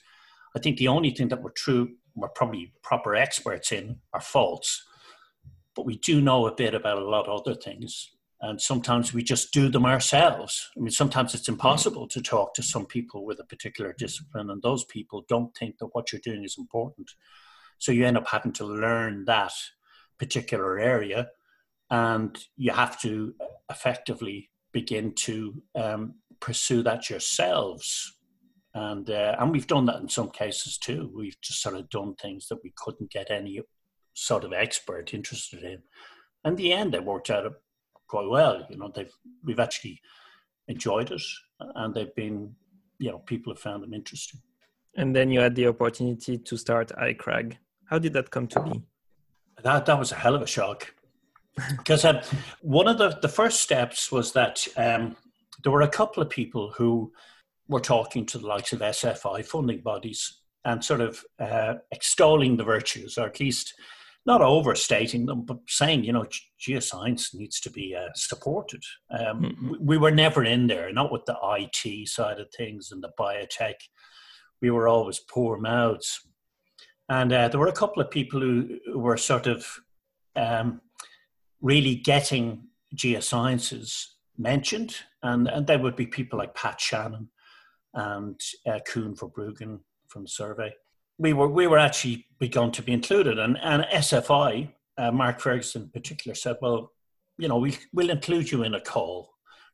I 0.57 0.61
think 0.61 0.79
the 0.79 0.89
only 0.89 1.11
thing 1.11 1.29
that 1.29 1.43
we're 1.43 1.51
true, 1.51 1.91
we're 2.15 2.29
probably 2.29 2.73
proper 2.83 3.15
experts 3.15 3.73
in 3.73 3.97
are 4.13 4.21
faults 4.21 4.85
but 5.75 5.87
we 5.87 5.97
do 5.99 6.21
know 6.21 6.47
a 6.47 6.55
bit 6.55 6.75
about 6.75 6.99
a 6.99 7.09
lot 7.09 7.29
of 7.29 7.41
other 7.41 7.55
things. 7.55 8.11
And 8.41 8.61
sometimes 8.61 9.15
we 9.15 9.23
just 9.23 9.53
do 9.53 9.69
them 9.69 9.87
ourselves. 9.87 10.71
I 10.77 10.81
mean, 10.81 10.91
sometimes 10.91 11.35
it's 11.35 11.49
impossible 11.49 12.07
to 12.09 12.21
talk 12.21 12.55
to 12.55 12.63
some 12.63 12.85
people 12.85 13.25
with 13.25 13.41
a 13.41 13.45
particular 13.45 13.95
discipline, 13.97 14.51
and 14.51 14.61
those 14.63 14.85
people 14.85 15.25
don't 15.29 15.57
think 15.57 15.79
that 15.79 15.89
what 15.93 16.13
you're 16.13 16.21
doing 16.23 16.45
is 16.45 16.57
important. 16.59 17.11
So 17.79 17.91
you 17.91 18.05
end 18.05 18.19
up 18.19 18.29
having 18.29 18.53
to 18.55 18.67
learn 18.67 19.25
that 19.27 19.53
particular 20.19 20.79
area, 20.79 21.29
and 21.91 22.39
you 22.57 22.73
have 22.73 23.01
to 23.01 23.35
effectively 23.71 24.51
begin 24.73 25.15
to 25.15 25.63
um, 25.75 26.15
pursue 26.41 26.83
that 26.83 27.09
yourselves. 27.09 28.19
And 28.75 29.09
uh, 29.09 29.37
and 29.39 29.53
we've 29.53 29.69
done 29.69 29.87
that 29.87 30.01
in 30.01 30.09
some 30.09 30.31
cases 30.31 30.79
too. 30.79 31.11
We've 31.15 31.41
just 31.41 31.63
sort 31.63 31.77
of 31.77 31.89
done 31.91 32.17
things 32.17 32.49
that 32.49 32.63
we 32.65 32.73
couldn't 32.77 33.11
get 33.11 33.31
any 33.31 33.61
sort 34.15 34.45
of 34.45 34.53
expert 34.53 35.15
interested 35.15 35.63
in. 35.63 35.83
In 36.45 36.57
the 36.57 36.73
end, 36.73 36.95
it 36.95 37.05
worked 37.05 37.31
out 37.31 37.53
quite 38.09 38.29
well. 38.29 38.67
You 38.69 38.77
know, 38.77 38.91
they've 38.95 39.13
we've 39.45 39.61
actually 39.61 40.01
enjoyed 40.67 41.13
it, 41.13 41.23
and 41.77 41.95
they've 41.95 42.15
been, 42.15 42.55
you 42.99 43.13
know, 43.13 43.19
people 43.19 43.53
have 43.53 43.61
found 43.61 43.83
them 43.83 43.95
interesting. 43.95 44.41
And 44.97 45.15
then 45.15 45.31
you 45.31 45.41
had 45.41 45.55
the 45.55 45.69
opportunity 45.69 46.39
to 46.39 46.57
start 46.57 46.93
iCrag. 46.99 47.57
How 47.87 47.99
did 47.99 48.13
that 48.15 48.31
come 48.31 48.49
to 48.49 48.61
be? 48.61 48.83
That 49.63 49.87
that 49.87 49.99
was 49.99 50.11
a 50.11 50.17
hell 50.17 50.35
of 50.35 50.43
a 50.43 50.49
shock, 50.49 50.93
because 51.79 52.05
um, 52.05 52.21
one 52.61 52.89
of 52.89 52.99
the 52.99 53.19
the 53.23 53.29
first 53.29 53.61
steps 53.61 54.11
was 54.11 54.33
that 54.33 54.67
um, 54.77 55.17
there 55.63 55.71
were 55.71 55.83
a 55.83 55.89
couple 55.89 56.23
of 56.23 56.29
people 56.29 56.73
who 56.77 57.13
were 57.69 57.81
talking 57.81 58.27
to 58.27 58.39
the 58.39 58.47
likes 58.47 58.73
of 58.73 58.81
SFI 58.81 59.45
funding 59.45 59.81
bodies 59.81 60.41
and 60.65 60.85
sort 60.85 61.01
of 61.01 61.23
uh, 61.39 61.75
extolling 61.93 62.57
the 62.57 62.65
virtues, 62.65 63.19
or 63.19 63.27
at 63.27 63.41
least 63.41 63.75
not 64.27 64.41
overstating 64.41 65.27
them, 65.27 65.43
but 65.43 65.59
saying, 65.69 66.05
you 66.05 66.13
know, 66.13 66.27
geoscience 66.61 67.35
needs 67.35 67.61
to 67.61 67.71
be 67.71 67.95
uh, 67.95 68.09
supported. 68.15 68.83
Um, 69.11 69.43
mm-hmm. 69.43 69.71
we, 69.71 69.79
we, 69.81 69.99
were 69.99 70.11
never 70.11 70.45
in 70.45 70.67
there, 70.67 70.91
not 70.93 71.13
with 71.13 71.27
the 71.27 71.37
IT 71.43 72.09
side 72.09 72.41
of 72.41 72.51
things 72.57 72.91
and 72.91 73.03
the 73.03 73.11
biotech. 73.19 73.75
We 74.63 74.71
were 74.71 74.89
always 74.89 75.21
poor 75.21 75.59
mouths. 75.59 76.21
And 77.11 77.33
uh, 77.33 77.49
there 77.49 77.61
were 77.61 77.67
a 77.69 77.73
couple 77.73 78.01
of 78.01 78.11
people 78.11 78.41
who, 78.41 78.79
who 78.87 78.99
were 78.99 79.19
sort 79.19 79.47
of 79.47 79.67
um, 80.37 80.81
really 81.61 81.97
getting 81.97 82.69
geosciences 82.97 84.07
mentioned, 84.39 84.97
and, 85.23 85.49
and 85.49 85.67
there 85.67 85.79
would 85.79 85.97
be 85.97 86.07
people 86.07 86.39
like 86.39 86.55
Pat 86.55 86.81
Shannon 86.81 87.29
and 87.95 88.41
uh, 88.67 88.81
Koen 88.87 89.15
Verbruggen 89.15 89.81
from 90.09 90.23
the 90.23 90.29
survey. 90.29 90.73
We 91.19 91.33
were 91.33 91.49
we 91.49 91.67
were 91.67 91.79
actually 91.79 92.27
begun 92.39 92.73
to 92.73 92.83
be 92.83 92.93
included, 92.93 93.39
and 93.39 93.57
and 93.63 93.85
SFI, 93.85 94.73
uh, 94.99 95.13
Mark 95.13 95.41
Ferguson 95.41 95.83
in 95.83 95.91
particular, 95.91 96.35
said, 96.35 96.57
well, 96.61 96.93
you 97.39 97.49
know, 97.49 97.59
we 97.59 97.77
we'll 97.93 98.11
include 98.11 98.51
you 98.51 98.63
in 98.63 98.75
a 98.75 98.81
call. 98.81 99.31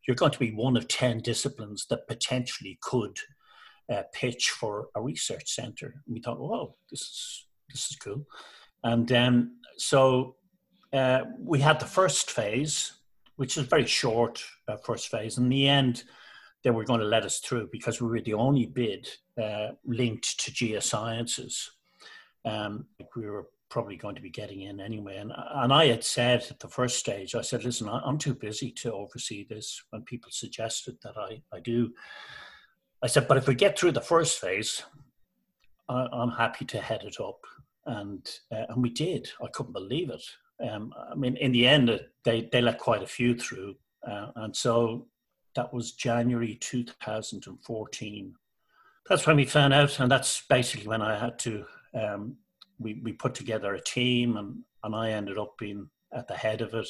You're 0.06 0.16
going 0.16 0.32
to 0.32 0.38
be 0.38 0.52
one 0.52 0.76
of 0.76 0.88
ten 0.88 1.20
disciplines 1.20 1.86
that 1.88 2.08
potentially 2.08 2.78
could 2.82 3.18
uh, 3.90 4.02
pitch 4.12 4.50
for 4.50 4.88
a 4.94 5.00
research 5.00 5.50
center. 5.50 5.94
And 6.06 6.14
we 6.14 6.20
thought, 6.20 6.40
well, 6.40 6.76
this 6.90 7.00
is 7.00 7.46
this 7.70 7.90
is 7.90 7.96
cool, 7.96 8.26
and 8.84 9.10
um, 9.12 9.56
so 9.78 10.36
uh, 10.92 11.22
we 11.38 11.60
had 11.60 11.80
the 11.80 11.86
first 11.86 12.30
phase, 12.30 12.92
which 13.36 13.56
is 13.56 13.64
very 13.64 13.86
short 13.86 14.42
uh, 14.68 14.76
first 14.76 15.08
phase. 15.08 15.38
In 15.38 15.48
the 15.48 15.68
end, 15.68 16.04
they 16.62 16.70
were 16.70 16.84
going 16.84 17.00
to 17.00 17.06
let 17.06 17.24
us 17.24 17.38
through 17.38 17.68
because 17.72 18.00
we 18.00 18.08
were 18.08 18.20
the 18.20 18.34
only 18.34 18.66
bid 18.66 19.08
uh, 19.42 19.68
linked 19.84 20.38
to 20.40 20.50
geosciences. 20.50 21.68
Um, 22.44 22.86
we 23.16 23.28
were 23.28 23.46
probably 23.70 23.96
going 23.96 24.16
to 24.16 24.20
be 24.20 24.30
getting 24.30 24.62
in 24.62 24.80
anyway. 24.80 25.16
And, 25.16 25.32
and 25.54 25.72
I 25.72 25.86
had 25.86 26.04
said 26.04 26.44
at 26.50 26.58
the 26.58 26.68
first 26.68 26.98
stage, 26.98 27.34
I 27.34 27.40
said, 27.40 27.64
listen, 27.64 27.88
I'm 27.88 28.18
too 28.18 28.34
busy 28.34 28.72
to 28.72 28.92
oversee 28.92 29.46
this 29.48 29.82
when 29.90 30.02
people 30.02 30.30
suggested 30.32 30.98
that 31.02 31.16
I, 31.16 31.40
I 31.54 31.60
do. 31.60 31.92
I 33.02 33.06
said, 33.06 33.28
but 33.28 33.36
if 33.38 33.46
we 33.46 33.54
get 33.54 33.78
through 33.78 33.92
the 33.92 34.00
first 34.00 34.40
phase, 34.40 34.82
I, 35.88 36.06
am 36.12 36.30
happy 36.30 36.64
to 36.66 36.80
head 36.80 37.04
it 37.04 37.20
up. 37.20 37.40
And, 37.86 38.28
uh, 38.52 38.66
and 38.68 38.82
we 38.82 38.90
did. 38.90 39.30
I 39.42 39.46
couldn't 39.48 39.72
believe 39.72 40.10
it. 40.10 40.24
Um, 40.68 40.92
I 41.10 41.14
mean, 41.14 41.36
in 41.36 41.52
the 41.52 41.66
end, 41.66 41.98
they, 42.24 42.48
they 42.52 42.60
let 42.60 42.78
quite 42.78 43.02
a 43.02 43.06
few 43.06 43.34
through. 43.34 43.76
Uh, 44.06 44.32
and 44.36 44.54
so 44.54 45.06
that 45.60 45.74
was 45.74 45.92
January 45.92 46.56
2014. 46.58 48.34
That's 49.06 49.26
when 49.26 49.36
we 49.36 49.44
found 49.44 49.74
out, 49.74 50.00
and 50.00 50.10
that's 50.10 50.42
basically 50.48 50.88
when 50.88 51.02
I 51.02 51.18
had 51.18 51.38
to. 51.40 51.66
Um, 51.92 52.36
we 52.78 53.02
we 53.04 53.12
put 53.12 53.34
together 53.34 53.74
a 53.74 53.82
team, 53.82 54.38
and 54.38 54.62
and 54.84 54.96
I 54.96 55.10
ended 55.10 55.36
up 55.36 55.58
being 55.58 55.90
at 56.14 56.26
the 56.28 56.34
head 56.34 56.62
of 56.62 56.72
it, 56.72 56.88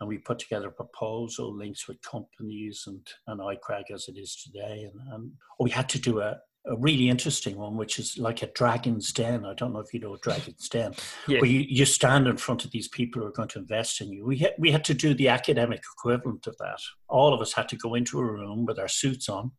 and 0.00 0.08
we 0.08 0.16
put 0.16 0.38
together 0.38 0.68
a 0.68 0.72
proposal, 0.72 1.54
links 1.54 1.86
with 1.86 2.00
companies, 2.00 2.84
and 2.86 3.06
and 3.26 3.38
ICRAG 3.38 3.90
as 3.92 4.08
it 4.08 4.16
is 4.16 4.34
today, 4.34 4.88
and, 4.90 5.12
and 5.12 5.32
we 5.60 5.68
had 5.68 5.90
to 5.90 5.98
do 5.98 6.20
a, 6.20 6.38
a 6.66 6.76
really 6.76 7.10
interesting 7.10 7.56
one, 7.56 7.76
which 7.76 7.98
is 7.98 8.16
like 8.16 8.42
a 8.42 8.46
dragon's 8.46 9.12
den. 9.12 9.44
I 9.44 9.52
don't 9.54 9.72
know 9.72 9.80
if 9.80 9.92
you 9.92 10.00
know 10.00 10.16
dragon's 10.16 10.68
den, 10.68 10.94
yeah. 11.28 11.40
where 11.40 11.50
you, 11.50 11.60
you 11.60 11.84
stand 11.84 12.26
in 12.26 12.36
front 12.38 12.64
of 12.64 12.70
these 12.70 12.88
people 12.88 13.20
who 13.20 13.28
are 13.28 13.32
going 13.32 13.48
to 13.48 13.58
invest 13.58 14.00
in 14.00 14.10
you. 14.10 14.24
We 14.24 14.38
had, 14.38 14.54
we 14.58 14.70
had 14.70 14.84
to 14.84 14.94
do 14.94 15.12
the 15.14 15.28
academic 15.28 15.82
equivalent 15.98 16.46
of 16.46 16.56
that. 16.58 16.78
All 17.08 17.34
of 17.34 17.40
us 17.40 17.52
had 17.52 17.68
to 17.70 17.76
go 17.76 17.94
into 17.94 18.18
a 18.18 18.24
room 18.24 18.64
with 18.64 18.78
our 18.78 18.88
suits 18.88 19.28
on. 19.28 19.52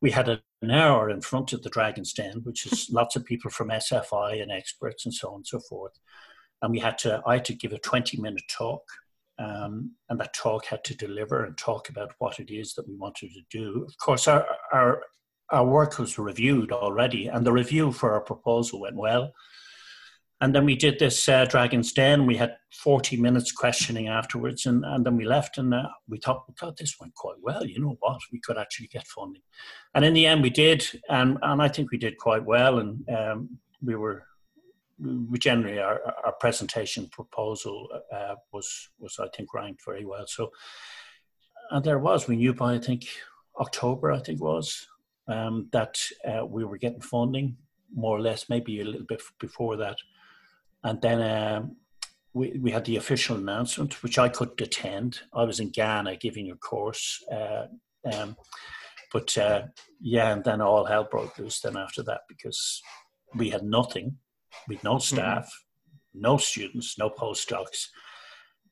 We 0.00 0.10
had 0.10 0.28
an 0.28 0.70
hour 0.70 1.10
in 1.10 1.20
front 1.20 1.52
of 1.52 1.62
the 1.62 1.70
dragon's 1.70 2.14
den, 2.14 2.40
which 2.44 2.66
is 2.66 2.88
lots 2.92 3.14
of 3.14 3.24
people 3.24 3.50
from 3.50 3.68
SFI 3.68 4.42
and 4.42 4.50
experts 4.50 5.04
and 5.04 5.14
so 5.14 5.28
on 5.28 5.34
and 5.36 5.46
so 5.46 5.60
forth. 5.60 5.92
And 6.62 6.72
we 6.72 6.78
had 6.78 6.96
to, 6.98 7.22
I 7.26 7.34
had 7.34 7.44
to 7.46 7.54
give 7.54 7.72
a 7.72 7.78
20 7.78 8.20
minute 8.20 8.44
talk. 8.48 8.82
Um, 9.38 9.92
and 10.08 10.20
that 10.20 10.34
talk 10.34 10.66
had 10.66 10.84
to 10.84 10.94
deliver 10.94 11.44
and 11.44 11.56
talk 11.58 11.88
about 11.88 12.12
what 12.18 12.38
it 12.38 12.50
is 12.50 12.74
that 12.74 12.86
we 12.86 12.94
wanted 12.94 13.30
to 13.32 13.40
do. 13.50 13.84
Of 13.88 13.96
course, 13.98 14.28
our, 14.28 14.46
our 14.72 15.02
our 15.52 15.66
work 15.66 15.98
was 15.98 16.18
reviewed 16.18 16.72
already, 16.72 17.28
and 17.28 17.46
the 17.46 17.52
review 17.52 17.92
for 17.92 18.12
our 18.14 18.22
proposal 18.22 18.80
went 18.80 18.96
well. 18.96 19.32
And 20.40 20.52
then 20.52 20.64
we 20.64 20.74
did 20.74 20.98
this 20.98 21.28
uh, 21.28 21.44
Dragon's 21.44 21.92
Den. 21.92 22.26
We 22.26 22.36
had 22.36 22.56
40 22.72 23.16
minutes 23.16 23.52
questioning 23.52 24.08
afterwards, 24.08 24.66
and, 24.66 24.84
and 24.84 25.06
then 25.06 25.16
we 25.16 25.24
left. 25.24 25.56
And 25.56 25.72
uh, 25.72 25.86
we 26.08 26.18
thought, 26.18 26.42
thought 26.58 26.76
this 26.76 26.96
went 26.98 27.14
quite 27.14 27.36
well. 27.40 27.64
You 27.64 27.80
know 27.80 27.96
what? 28.00 28.18
We 28.32 28.40
could 28.40 28.58
actually 28.58 28.88
get 28.88 29.06
funding. 29.06 29.42
And 29.94 30.04
in 30.04 30.14
the 30.14 30.26
end, 30.26 30.42
we 30.42 30.50
did. 30.50 30.84
And, 31.08 31.38
and 31.42 31.62
I 31.62 31.68
think 31.68 31.92
we 31.92 31.98
did 31.98 32.18
quite 32.18 32.44
well. 32.44 32.80
And 32.80 33.08
um, 33.08 33.58
we 33.84 33.94
were, 33.94 34.24
we 34.98 35.38
generally, 35.38 35.78
our, 35.78 36.00
our 36.24 36.32
presentation 36.32 37.08
proposal 37.12 37.86
uh, 38.12 38.34
was, 38.52 38.88
was, 38.98 39.20
I 39.20 39.28
think, 39.36 39.54
ranked 39.54 39.84
very 39.84 40.04
well. 40.04 40.26
So, 40.26 40.50
and 41.70 41.84
there 41.84 42.00
was, 42.00 42.26
we 42.26 42.34
knew 42.34 42.52
by, 42.52 42.74
I 42.74 42.78
think, 42.78 43.06
October, 43.60 44.10
I 44.10 44.18
think 44.18 44.40
was, 44.40 44.88
um, 45.28 45.68
that 45.72 45.98
uh, 46.26 46.44
we 46.44 46.64
were 46.64 46.78
getting 46.78 47.00
funding, 47.00 47.56
more 47.94 48.16
or 48.16 48.20
less, 48.20 48.48
maybe 48.48 48.80
a 48.80 48.84
little 48.84 49.06
bit 49.06 49.22
before 49.38 49.76
that. 49.76 49.96
And 50.84 51.00
then 51.00 51.22
um, 51.22 51.76
we, 52.34 52.58
we 52.60 52.70
had 52.70 52.84
the 52.84 52.96
official 52.96 53.36
announcement, 53.36 54.02
which 54.02 54.18
I 54.18 54.28
couldn't 54.28 54.60
attend. 54.60 55.20
I 55.34 55.44
was 55.44 55.60
in 55.60 55.70
Ghana 55.70 56.16
giving 56.16 56.50
a 56.50 56.56
course. 56.56 57.22
Uh, 57.30 57.66
um, 58.12 58.36
but 59.12 59.36
uh, 59.36 59.62
yeah, 60.00 60.32
and 60.32 60.42
then 60.42 60.60
all 60.60 60.84
hell 60.84 61.06
broke 61.10 61.38
loose 61.38 61.60
then 61.60 61.76
after 61.76 62.02
that 62.04 62.22
because 62.28 62.82
we 63.34 63.50
had 63.50 63.62
nothing. 63.62 64.16
We 64.68 64.76
had 64.76 64.84
no 64.84 64.94
mm-hmm. 64.94 65.16
staff, 65.16 65.44
mm-hmm. 65.44 66.22
no 66.22 66.36
students, 66.38 66.98
no 66.98 67.10
postdocs. 67.10 67.88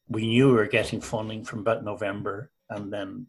We 0.08 0.26
knew 0.26 0.48
we 0.48 0.54
were 0.54 0.66
getting 0.66 1.00
funding 1.00 1.44
from 1.44 1.60
about 1.60 1.84
November, 1.84 2.50
and 2.70 2.92
then 2.92 3.26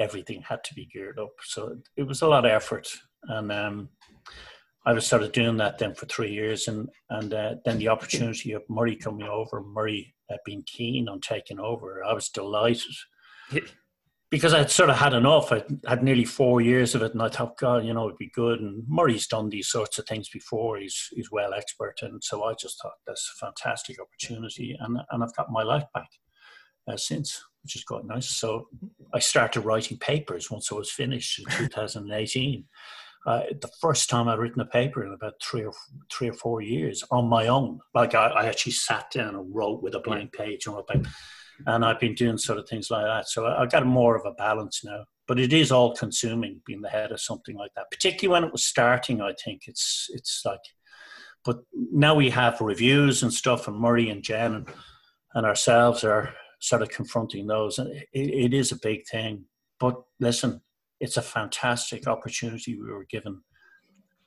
everything 0.00 0.42
had 0.42 0.64
to 0.64 0.74
be 0.74 0.86
geared 0.86 1.18
up. 1.18 1.32
So 1.44 1.76
it 1.96 2.02
was 2.02 2.22
a 2.22 2.26
lot 2.28 2.44
of 2.44 2.50
effort, 2.50 2.88
and 3.24 3.52
um, 3.52 3.88
I 4.86 4.92
was 4.92 5.06
sort 5.06 5.22
of 5.22 5.32
doing 5.32 5.58
that 5.58 5.78
then 5.78 5.94
for 5.94 6.06
three 6.06 6.32
years, 6.32 6.66
and 6.68 6.88
and 7.10 7.32
uh, 7.32 7.54
then 7.64 7.78
the 7.78 7.88
opportunity 7.88 8.52
of 8.52 8.62
Murray 8.68 8.96
coming 8.96 9.28
over, 9.28 9.62
Murray 9.62 10.14
uh, 10.32 10.36
being 10.44 10.64
keen 10.66 11.08
on 11.08 11.20
taking 11.20 11.60
over, 11.60 12.02
I 12.04 12.12
was 12.12 12.28
delighted. 12.28 12.94
because 14.30 14.54
I'd 14.54 14.70
sort 14.70 14.90
of 14.90 14.96
had 14.96 15.12
enough. 15.12 15.52
I 15.52 15.64
had 15.86 16.04
nearly 16.04 16.24
four 16.24 16.60
years 16.60 16.94
of 16.94 17.02
it, 17.02 17.12
and 17.12 17.22
I 17.22 17.28
thought, 17.28 17.58
God, 17.58 17.84
you 17.84 17.92
know, 17.92 18.06
it'd 18.06 18.18
be 18.18 18.30
good. 18.32 18.60
And 18.60 18.84
Murray's 18.88 19.26
done 19.26 19.48
these 19.48 19.68
sorts 19.68 19.98
of 19.98 20.06
things 20.06 20.28
before. 20.28 20.78
He's 20.78 21.08
he's 21.10 21.30
well 21.30 21.52
expert, 21.52 21.96
and 22.02 22.22
so 22.22 22.44
I 22.44 22.54
just 22.54 22.80
thought 22.80 22.92
that's 23.06 23.30
a 23.34 23.44
fantastic 23.44 23.98
opportunity, 24.00 24.76
and 24.78 24.98
and 25.10 25.22
I've 25.22 25.34
got 25.34 25.50
my 25.50 25.62
life 25.62 25.84
back 25.92 26.08
uh, 26.88 26.96
since 26.96 27.42
which 27.62 27.76
is 27.76 27.84
quite 27.84 28.04
nice. 28.04 28.28
So 28.28 28.68
I 29.12 29.18
started 29.18 29.62
writing 29.62 29.98
papers 29.98 30.50
once 30.50 30.70
I 30.72 30.74
was 30.76 30.90
finished 30.90 31.38
in 31.38 31.44
2018. 31.68 32.64
Uh, 33.26 33.42
the 33.60 33.70
first 33.80 34.08
time 34.08 34.28
I'd 34.28 34.38
written 34.38 34.62
a 34.62 34.66
paper 34.66 35.04
in 35.04 35.12
about 35.12 35.34
three 35.42 35.64
or 35.64 35.74
three 36.10 36.30
or 36.30 36.32
four 36.32 36.62
years 36.62 37.04
on 37.10 37.28
my 37.28 37.48
own. 37.48 37.80
Like 37.94 38.14
I, 38.14 38.28
I 38.28 38.46
actually 38.46 38.72
sat 38.72 39.10
down 39.10 39.34
and 39.34 39.54
wrote 39.54 39.82
with 39.82 39.94
a 39.94 40.00
blank 40.00 40.32
page 40.32 40.66
on 40.66 40.78
a 40.78 40.82
paper, 40.82 41.10
and 41.66 41.84
I've 41.84 42.00
been 42.00 42.14
doing 42.14 42.38
sort 42.38 42.58
of 42.58 42.66
things 42.66 42.90
like 42.90 43.04
that. 43.04 43.28
So 43.28 43.44
I, 43.44 43.62
I 43.62 43.66
got 43.66 43.84
more 43.84 44.16
of 44.16 44.24
a 44.24 44.32
balance 44.32 44.82
now. 44.84 45.04
But 45.28 45.38
it 45.38 45.52
is 45.52 45.70
all 45.70 45.94
consuming 45.94 46.60
being 46.66 46.80
the 46.80 46.88
head 46.88 47.12
of 47.12 47.20
something 47.20 47.56
like 47.56 47.70
that, 47.76 47.90
particularly 47.90 48.32
when 48.32 48.48
it 48.48 48.52
was 48.52 48.64
starting. 48.64 49.20
I 49.20 49.32
think 49.44 49.68
it's 49.68 50.08
it's 50.10 50.42
like, 50.44 50.58
but 51.44 51.58
now 51.92 52.14
we 52.14 52.30
have 52.30 52.60
reviews 52.60 53.22
and 53.22 53.32
stuff, 53.32 53.68
and 53.68 53.76
Murray 53.76 54.08
and 54.08 54.24
Jen 54.24 54.54
and, 54.54 54.68
and 55.34 55.46
ourselves 55.46 56.02
are 56.04 56.34
sort 56.60 56.82
of 56.82 56.90
confronting 56.90 57.46
those. 57.46 57.78
And 57.78 57.90
it, 57.90 58.08
it 58.12 58.54
is 58.54 58.70
a 58.70 58.78
big 58.80 59.06
thing. 59.06 59.44
But 59.78 60.00
listen, 60.20 60.60
it's 61.00 61.16
a 61.16 61.22
fantastic 61.22 62.06
opportunity 62.06 62.78
we 62.78 62.92
were 62.92 63.06
given. 63.10 63.42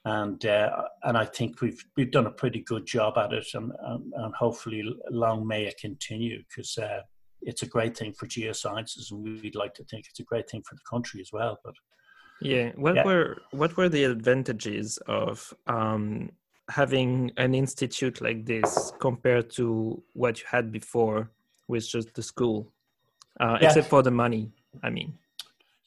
And 0.05 0.45
uh, 0.45 0.69
and 1.03 1.17
I 1.17 1.23
think 1.23 1.61
we've 1.61 1.81
we've 1.95 2.11
done 2.11 2.25
a 2.25 2.31
pretty 2.31 2.59
good 2.59 2.85
job 2.85 3.17
at 3.17 3.31
it, 3.31 3.47
and 3.53 3.71
and, 3.83 4.11
and 4.13 4.35
hopefully 4.35 4.83
long 5.09 5.47
may 5.47 5.63
it 5.63 5.77
continue 5.79 6.39
because 6.49 6.77
uh, 6.77 7.03
it's 7.41 7.63
a 7.63 7.67
great 7.67 7.95
thing 7.95 8.11
for 8.11 8.27
geosciences, 8.27 9.11
and 9.11 9.23
we'd 9.23 9.55
like 9.55 9.73
to 9.75 9.85
think 9.85 10.05
it's 10.09 10.19
a 10.19 10.23
great 10.23 10.49
thing 10.49 10.61
for 10.67 10.75
the 10.75 10.81
country 10.89 11.21
as 11.21 11.29
well. 11.31 11.57
But 11.63 11.75
yeah, 12.41 12.71
what 12.75 12.95
yeah. 12.95 13.05
were 13.05 13.37
what 13.51 13.77
were 13.77 13.87
the 13.87 14.03
advantages 14.03 14.97
of 15.07 15.53
um, 15.67 16.31
having 16.69 17.31
an 17.37 17.55
institute 17.55 18.19
like 18.19 18.45
this 18.45 18.91
compared 18.99 19.51
to 19.51 20.03
what 20.11 20.41
you 20.41 20.45
had 20.49 20.69
before? 20.69 21.31
With 21.67 21.87
just 21.87 22.13
the 22.13 22.23
school, 22.23 22.71
uh, 23.39 23.57
yeah. 23.59 23.67
except 23.67 23.87
for 23.87 24.03
the 24.03 24.11
money. 24.11 24.51
I 24.81 24.89
mean. 24.89 25.17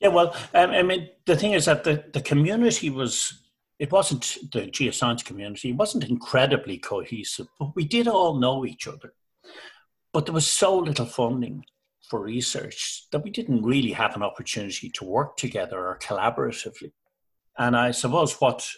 Yeah, 0.01 0.09
well, 0.09 0.37
um, 0.55 0.71
I 0.71 0.83
mean, 0.83 1.09
the 1.25 1.37
thing 1.37 1.53
is 1.53 1.65
that 1.65 1.85
the, 1.85 2.05
the 2.13 2.21
community 2.21 2.91
was, 2.91 3.43
it 3.79 3.91
wasn't 3.91 4.37
the 4.53 4.67
geoscience 4.67 5.25
community, 5.25 5.71
it 5.71 5.77
wasn't 5.77 6.05
incredibly 6.05 6.77
cohesive, 6.77 7.49
but 7.59 7.75
we 7.75 7.85
did 7.85 8.07
all 8.07 8.39
know 8.39 8.67
each 8.67 8.87
other. 8.87 9.15
But 10.13 10.27
there 10.27 10.35
was 10.35 10.47
so 10.47 10.79
little 10.79 11.07
funding 11.07 11.65
for 12.09 12.21
research 12.21 13.07
that 13.11 13.25
we 13.25 13.31
didn't 13.31 13.63
really 13.63 13.93
have 13.93 14.15
an 14.15 14.23
opportunity 14.23 14.91
to 14.91 15.05
work 15.05 15.37
together 15.37 15.79
or 15.79 15.99
collaboratively. 15.99 16.93
And 17.59 17.75
I 17.75 17.91
suppose 17.91 18.35
what 18.35 18.69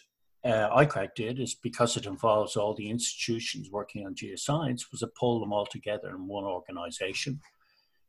uh, 0.44 1.06
did 1.16 1.40
is 1.40 1.54
because 1.54 1.96
it 1.96 2.06
involves 2.06 2.56
all 2.56 2.74
the 2.74 2.88
institutions 2.88 3.70
working 3.70 4.06
on 4.06 4.14
geoscience 4.14 4.90
was 4.90 5.00
to 5.00 5.08
pull 5.18 5.40
them 5.40 5.52
all 5.52 5.66
together 5.66 6.10
in 6.10 6.26
one 6.26 6.44
organization. 6.44 7.40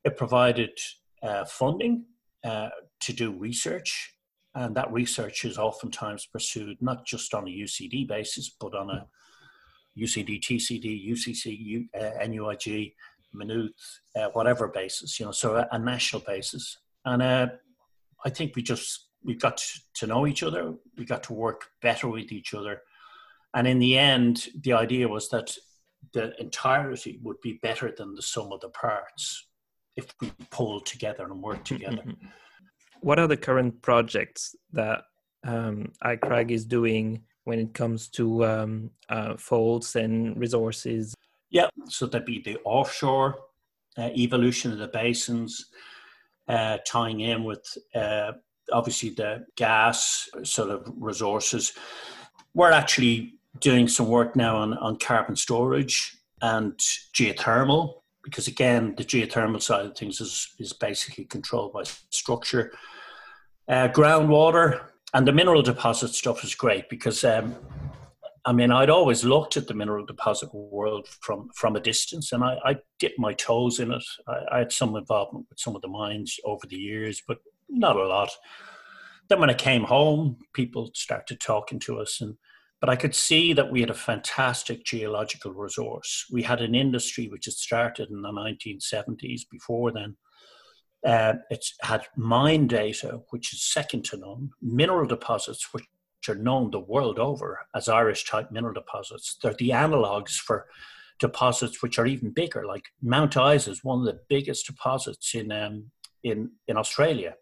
It 0.04 0.16
provided 0.16 0.78
uh, 1.24 1.46
funding 1.46 2.06
uh, 2.44 2.70
to 3.02 3.14
do 3.14 3.32
research 3.32 4.16
And 4.56 4.76
that 4.76 4.92
research 4.92 5.46
is 5.46 5.58
oftentimes 5.58 6.26
pursued 6.26 6.82
not 6.82 7.06
just 7.06 7.34
on 7.34 7.48
a 7.48 7.52
UCD 7.52 8.08
basis, 8.08 8.50
but 8.50 8.74
on 8.74 8.90
a 8.90 9.08
UCD, 9.98 10.42
TCD, 10.42 11.10
UCC, 11.10 11.88
uh, 12.00 12.26
NUIG, 12.26 12.94
Maynooth, 13.34 14.00
uh, 14.16 14.30
whatever 14.34 14.68
basis, 14.68 15.20
you 15.20 15.26
know, 15.26 15.32
so 15.32 15.56
a, 15.56 15.68
a 15.72 15.80
national 15.80 16.24
basis. 16.24 16.78
And 17.06 17.22
uh, 17.22 17.48
I 18.26 18.30
think 18.30 18.56
we 18.56 18.64
just, 18.64 19.09
we 19.24 19.36
got 19.36 19.62
to 19.96 20.08
know 20.08 20.26
each 20.28 20.44
other, 20.44 20.74
we 20.98 21.06
got 21.06 21.24
to 21.24 21.34
work 21.34 21.70
better 21.82 22.08
with 22.08 22.32
each 22.32 22.54
other. 22.54 22.82
And 23.54 23.68
in 23.68 23.80
the 23.80 23.98
end, 23.98 24.48
the 24.62 24.74
idea 24.74 25.08
was 25.08 25.30
that 25.30 25.56
the 26.14 26.40
entirety 26.40 27.20
would 27.24 27.42
be 27.42 27.60
better 27.62 27.94
than 27.96 28.16
the 28.16 28.22
sum 28.22 28.52
of 28.52 28.62
the 28.62 28.70
parts 28.70 29.48
if 29.96 30.14
we 30.22 30.32
pull 30.50 30.80
together 30.80 31.26
and 31.26 31.42
work 31.42 31.64
together. 31.66 32.04
what 33.02 33.20
are 33.20 33.28
the 33.28 33.38
current 33.38 33.82
projects 33.82 34.56
that 34.72 35.04
um, 35.46 35.92
ICRAG 36.04 36.52
is 36.52 36.66
doing 36.66 37.24
when 37.44 37.60
it 37.60 37.74
comes 37.74 38.08
to 38.10 38.46
um, 38.46 38.92
uh, 39.10 39.36
faults 39.38 39.96
and 39.96 40.38
resources? 40.40 41.16
Yeah, 41.50 41.68
so 41.88 42.06
that'd 42.06 42.26
be 42.26 42.42
the 42.42 42.58
offshore 42.64 43.36
uh, 43.98 44.10
evolution 44.16 44.72
of 44.72 44.78
the 44.78 44.88
basins, 44.88 45.66
uh, 46.48 46.78
tying 46.86 47.22
in 47.22 47.44
with 47.44 47.66
uh, 47.96 48.34
obviously 48.72 49.10
the 49.10 49.46
gas 49.56 50.30
sort 50.44 50.70
of 50.70 50.92
resources. 50.98 51.74
We're 52.54 52.72
actually 52.72 53.40
doing 53.60 53.88
some 53.88 54.08
work 54.08 54.36
now 54.36 54.58
on, 54.58 54.74
on 54.76 54.98
carbon 54.98 55.36
storage 55.36 56.16
and 56.42 56.78
geothermal 57.14 58.02
because 58.24 58.48
again 58.48 58.94
the 58.96 59.04
geothermal 59.04 59.62
side 59.62 59.86
of 59.86 59.98
things 59.98 60.22
is, 60.22 60.54
is 60.60 60.74
basically 60.74 61.26
controlled 61.26 61.74
by 61.74 61.84
structure 62.10 62.72
uh, 63.68 63.88
groundwater 63.90 64.82
and 65.14 65.28
the 65.28 65.32
mineral 65.32 65.62
deposit 65.62 66.10
stuff 66.10 66.44
is 66.44 66.56
great 66.56 66.90
because 66.90 67.24
um, 67.24 67.56
I 68.46 68.54
mean 68.54 68.72
I'd 68.72 68.90
always 68.90 69.24
looked 69.24 69.58
at 69.58 69.68
the 69.68 69.74
mineral 69.74 70.06
deposit 70.06 70.54
world 70.54 71.08
from 71.22 71.50
from 71.56 71.76
a 71.76 71.80
distance 71.80 72.32
and 72.32 72.44
I, 72.44 72.58
I 72.64 72.76
dipped 73.00 73.20
my 73.20 73.34
toes 73.34 73.80
in 73.80 73.92
it 73.92 74.04
I, 74.28 74.38
I 74.52 74.58
had 74.60 74.72
some 74.72 74.96
involvement 74.96 75.48
with 75.50 75.60
some 75.60 75.76
of 75.76 75.82
the 75.82 75.88
mines 75.88 76.40
over 76.46 76.66
the 76.68 76.78
years 76.78 77.22
but 77.28 77.40
not 77.70 77.96
a 77.96 78.08
lot 78.08 78.30
then 79.30 79.40
when 79.40 79.50
I 79.50 79.56
came 79.56 79.84
home 79.84 80.38
people 80.54 80.92
started 80.94 81.40
talking 81.40 81.80
to 81.82 82.00
us 82.00 82.22
and 82.22 82.36
but 82.82 82.90
I 82.90 82.96
could 82.96 83.14
see 83.14 83.54
that 83.54 83.72
we 83.72 83.82
had 83.82 83.90
a 83.90 83.94
fantastic 83.94 84.86
geological 84.86 85.54
resource. 85.54 86.26
We 86.32 86.44
had 86.44 86.62
an 86.62 86.76
industry 86.76 87.28
which 87.28 87.46
had 87.46 87.56
started 87.56 88.10
in 88.10 88.22
the 88.22 88.32
1970s. 88.32 89.42
Before 89.52 89.92
then, 89.92 90.16
uh, 91.06 91.34
it's 91.50 91.76
had 91.82 92.06
mine 92.16 92.68
data, 92.68 93.22
which 93.32 93.54
is 93.54 93.64
second 93.64 94.06
to 94.06 94.18
none, 94.18 94.52
mineral 94.62 95.08
deposits, 95.08 95.74
which 95.74 95.86
are 96.30 96.36
known 96.36 96.72
the 96.72 96.80
world 96.80 97.20
over 97.20 97.60
as 97.76 97.90
Irish 97.90 98.26
type 98.26 98.52
mineral 98.52 98.74
deposits. 98.74 99.38
They're 99.42 99.54
the 99.54 99.74
analogues 99.74 100.38
for 100.38 100.68
deposits 101.20 101.84
which 101.84 102.00
are 102.00 102.06
even 102.06 102.32
bigger, 102.32 102.66
like 102.66 102.86
Mount 103.02 103.36
Isa 103.36 103.72
is 103.72 103.84
one 103.84 104.00
of 104.00 104.06
the 104.06 104.22
biggest 104.30 104.66
deposits 104.68 105.36
in 105.36 105.52
um, 105.52 105.92
in 106.24 106.52
in 106.68 106.78
Australia, 106.78 107.36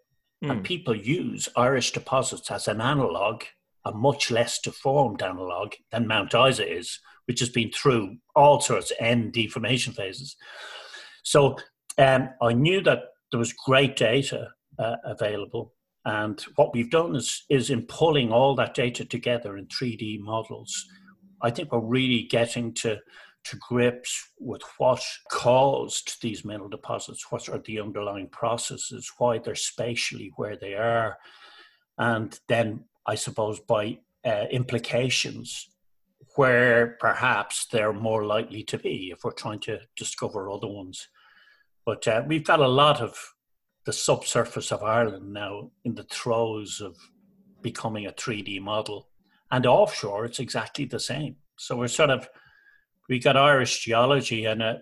mm. 0.43 0.49
and 0.49 0.59
hmm. 0.59 0.63
people 0.63 0.95
use 0.95 1.49
Irish 1.55 1.91
deposits 1.91 2.51
as 2.51 2.67
an 2.67 2.81
analogue 2.81 3.43
a 3.87 3.91
much 3.93 4.29
less 4.29 4.59
deformed 4.59 5.23
analog 5.23 5.73
than 5.91 6.07
Mount 6.07 6.33
Isa 6.33 6.69
is, 6.69 6.99
which 7.25 7.39
has 7.39 7.49
been 7.49 7.71
through 7.71 8.17
all 8.35 8.59
sorts 8.59 8.91
of 8.91 8.97
end 8.99 9.33
deformation 9.33 9.93
phases. 9.93 10.35
So 11.23 11.57
um, 11.97 12.29
I 12.41 12.53
knew 12.53 12.81
that 12.83 12.99
there 13.31 13.39
was 13.39 13.53
great 13.53 13.95
data 13.95 14.49
uh, 14.79 14.95
available. 15.03 15.73
And 16.05 16.39
what 16.55 16.73
we've 16.73 16.91
done 16.91 17.15
is, 17.15 17.43
is 17.49 17.69
in 17.69 17.83
pulling 17.83 18.31
all 18.31 18.55
that 18.55 18.73
data 18.73 19.03
together 19.03 19.57
in 19.57 19.67
3D 19.67 20.19
models, 20.19 20.85
I 21.41 21.49
think 21.49 21.71
we're 21.71 21.79
really 21.79 22.23
getting 22.23 22.73
to, 22.75 22.97
to 23.49 23.57
grips 23.57 24.31
with 24.39 24.61
what 24.77 25.03
caused 25.31 26.21
these 26.21 26.45
mineral 26.45 26.69
deposits, 26.69 27.31
what 27.31 27.49
are 27.49 27.59
the 27.59 27.79
underlying 27.79 28.29
processes, 28.29 29.11
why 29.17 29.37
they're 29.37 29.55
spatially 29.55 30.31
where 30.35 30.55
they 30.55 30.73
are, 30.75 31.17
and 31.97 32.39
then 32.47 32.85
I 33.07 33.15
suppose, 33.15 33.59
by 33.59 33.99
uh, 34.25 34.45
implications 34.51 35.69
where 36.35 36.97
perhaps 36.99 37.65
they're 37.67 37.93
more 37.93 38.25
likely 38.25 38.63
to 38.63 38.77
be 38.77 39.11
if 39.11 39.23
we're 39.23 39.31
trying 39.31 39.59
to 39.61 39.79
discover 39.95 40.51
other 40.51 40.67
ones. 40.67 41.07
But 41.85 42.07
uh, 42.07 42.23
we've 42.27 42.43
got 42.43 42.59
a 42.59 42.67
lot 42.67 43.01
of 43.01 43.17
the 43.85 43.93
subsurface 43.93 44.71
of 44.71 44.83
Ireland 44.83 45.31
now 45.31 45.71
in 45.85 45.95
the 45.95 46.03
throes 46.03 46.81
of 46.81 46.97
becoming 47.61 48.05
a 48.05 48.11
3D 48.11 48.59
model. 48.59 49.07
And 49.49 49.65
offshore, 49.65 50.25
it's 50.25 50.39
exactly 50.39 50.83
the 50.83 50.99
same. 50.99 51.37
So 51.57 51.77
we're 51.77 51.87
sort 51.87 52.09
of, 52.09 52.27
we 53.09 53.19
got 53.19 53.37
Irish 53.37 53.83
geology 53.83 54.45
and 54.45 54.61
uh, 54.61 54.75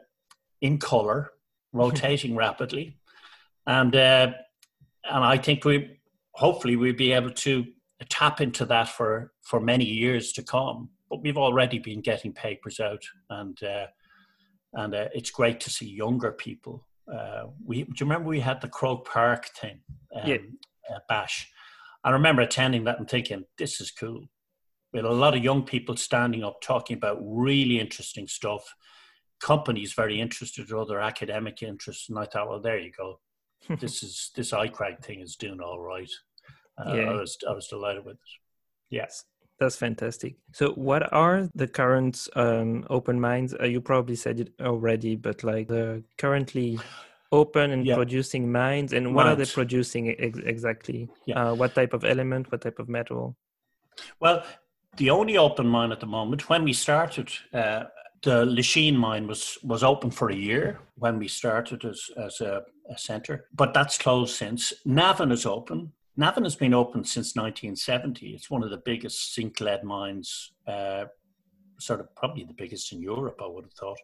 in 0.62 0.78
color, 0.78 1.32
rotating 1.74 2.36
rapidly. 2.36 2.98
And, 3.68 3.96
uh, 3.96 4.32
and 5.04 5.24
I 5.24 5.38
think 5.38 5.66
we, 5.66 6.00
hopefully 6.32 6.76
we'll 6.76 6.94
be 6.94 7.14
able 7.14 7.32
to 7.32 7.66
tap 8.10 8.42
into 8.42 8.66
that 8.66 8.90
for 8.90 9.32
for 9.42 9.60
many 9.60 9.86
years 9.86 10.32
to 10.34 10.44
come. 10.44 10.90
But 11.10 11.22
we've 11.22 11.38
already 11.38 11.80
been 11.80 12.02
getting 12.02 12.34
papers 12.34 12.80
out, 12.80 13.04
and 13.30 13.62
uh, 13.64 13.88
and 14.74 14.94
uh, 14.94 15.08
it's 15.14 15.32
great 15.32 15.60
to 15.62 15.70
see 15.70 15.90
younger 15.90 16.32
people. 16.32 16.86
Uh, 17.12 17.46
we 17.64 17.84
do 17.84 17.92
you 18.00 18.06
remember 18.06 18.28
we 18.28 18.40
had 18.40 18.62
the 18.62 18.68
Croke 18.68 19.08
Park 19.08 19.48
thing, 19.60 19.80
um, 20.16 20.28
yeah. 20.28 20.38
Uh, 20.90 21.00
bash. 21.08 21.52
I 22.04 22.12
remember 22.12 22.44
attending 22.44 22.84
that 22.84 23.00
and 23.00 23.10
thinking, 23.10 23.46
this 23.58 23.82
is 23.82 23.90
cool. 23.90 24.26
We 24.96 25.00
had 25.00 25.12
a 25.12 25.14
lot 25.14 25.36
of 25.36 25.44
young 25.44 25.64
people 25.64 25.98
standing 25.98 26.44
up 26.44 26.62
talking 26.62 26.98
about 26.98 27.18
really 27.22 27.80
interesting 27.80 28.28
stuff. 28.28 28.64
Companies 29.40 29.94
very 29.94 30.22
interested, 30.22 30.72
or 30.72 30.80
other 30.80 31.00
academic 31.00 31.62
interests, 31.62 32.10
and 32.10 32.18
I 32.18 32.26
thought, 32.26 32.50
well, 32.50 32.62
there 32.62 32.80
you 32.80 32.92
go. 32.98 33.20
this 33.80 34.04
is 34.04 34.32
this 34.36 34.52
ICRAG 34.52 35.04
thing 35.04 35.22
is 35.22 35.36
doing 35.36 35.60
all 35.60 35.80
right 35.80 36.12
uh, 36.78 36.94
yeah. 36.94 37.10
I 37.10 37.14
was 37.14 37.38
I 37.48 37.54
was 37.54 37.68
delighted 37.68 38.06
with 38.06 38.16
it. 38.16 38.20
Yes. 38.90 39.26
That's 39.60 39.78
fantastic. 39.78 40.36
So, 40.52 40.72
what 40.72 41.14
are 41.14 41.50
the 41.56 41.68
current 41.68 42.28
um, 42.36 42.86
open 42.90 43.22
mines? 43.22 43.54
Uh, 43.58 43.66
you 43.66 43.80
probably 43.80 44.18
said 44.18 44.42
it 44.42 44.50
already, 44.60 45.16
but 45.16 45.46
like 45.46 45.70
the 45.70 46.04
currently 46.18 46.78
open 47.32 47.72
and 47.72 47.86
yeah. 47.86 47.96
producing 47.96 48.52
mines, 48.52 48.92
and 48.92 49.16
what 49.16 49.26
mines. 49.26 49.34
are 49.40 49.46
they 49.46 49.52
producing 49.52 50.10
ex- 50.20 50.40
exactly? 50.40 51.08
Yeah. 51.26 51.52
Uh, 51.52 51.56
what 51.56 51.74
type 51.74 51.94
of 51.94 52.04
element? 52.04 52.52
What 52.52 52.62
type 52.62 52.80
of 52.80 52.90
metal? 52.90 53.38
Well, 54.20 54.44
the 54.98 55.10
only 55.10 55.38
open 55.38 55.68
mine 55.68 55.92
at 55.92 56.00
the 56.00 56.06
moment, 56.06 56.50
when 56.50 56.64
we 56.64 56.74
started, 56.74 57.30
uh, 57.54 57.86
the 58.24 58.46
Lisheen 58.46 58.96
mine 58.96 59.28
was 59.28 59.58
was 59.64 59.84
open 59.84 60.10
for 60.12 60.30
a 60.30 60.36
year 60.36 60.80
when 60.96 61.20
we 61.20 61.28
started 61.28 61.86
as 61.86 62.10
as 62.18 62.42
a, 62.42 62.64
a 62.90 62.98
centre, 62.98 63.46
but 63.54 63.74
that's 63.74 63.98
closed 63.98 64.36
since. 64.36 64.74
Navan 64.86 65.32
is 65.32 65.46
open. 65.46 65.92
Navan 66.18 66.44
has 66.44 66.56
been 66.56 66.74
open 66.74 67.04
since 67.04 67.36
1970. 67.36 68.30
It's 68.30 68.50
one 68.50 68.64
of 68.64 68.70
the 68.70 68.82
biggest 68.86 69.36
zinc 69.36 69.60
lead 69.60 69.84
mines, 69.84 70.54
uh, 70.66 71.06
sort 71.78 72.00
of 72.00 72.16
probably 72.16 72.46
the 72.46 72.54
biggest 72.54 72.94
in 72.94 73.02
Europe, 73.02 73.42
I 73.44 73.48
would 73.48 73.66
have 73.66 73.74
thought. 73.74 74.00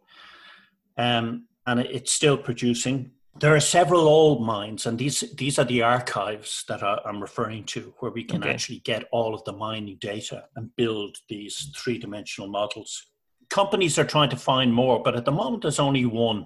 Um, 0.97 1.47
and 1.65 1.79
it's 1.79 2.11
still 2.11 2.37
producing. 2.37 3.11
There 3.39 3.55
are 3.55 3.61
several 3.61 4.07
old 4.07 4.45
mines, 4.45 4.85
and 4.85 4.99
these 4.99 5.21
these 5.37 5.57
are 5.57 5.65
the 5.65 5.81
archives 5.81 6.65
that 6.67 6.83
I, 6.83 6.99
am 7.05 7.21
referring 7.21 7.63
to, 7.65 7.93
where 7.99 8.11
we 8.11 8.23
can 8.23 8.41
okay. 8.43 8.51
actually 8.51 8.79
get 8.79 9.07
all 9.11 9.33
of 9.33 9.43
the 9.45 9.53
mining 9.53 9.97
data 10.01 10.45
and 10.55 10.75
build 10.75 11.17
these 11.29 11.71
three 11.75 11.97
dimensional 11.97 12.49
models. 12.49 13.07
Companies 13.49 13.97
are 13.97 14.05
trying 14.05 14.29
to 14.29 14.37
find 14.37 14.73
more, 14.73 15.01
but 15.01 15.15
at 15.15 15.25
the 15.25 15.31
moment 15.31 15.63
there's 15.63 15.79
only 15.79 16.05
one. 16.05 16.45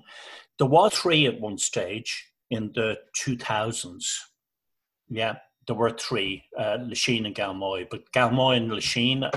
There 0.57 0.67
was 0.67 0.93
three 0.93 1.25
at 1.25 1.39
one 1.39 1.57
stage 1.57 2.31
in 2.49 2.71
the 2.73 2.97
2000s. 3.17 4.05
Yeah, 5.09 5.35
there 5.67 5.75
were 5.75 5.91
three, 5.91 6.43
uh, 6.57 6.77
Lisheen 6.79 7.25
and 7.25 7.35
Galmoy, 7.35 7.87
but 7.89 8.11
Galmoy 8.11 8.57
and 8.57 8.71
Lisheen 8.71 9.29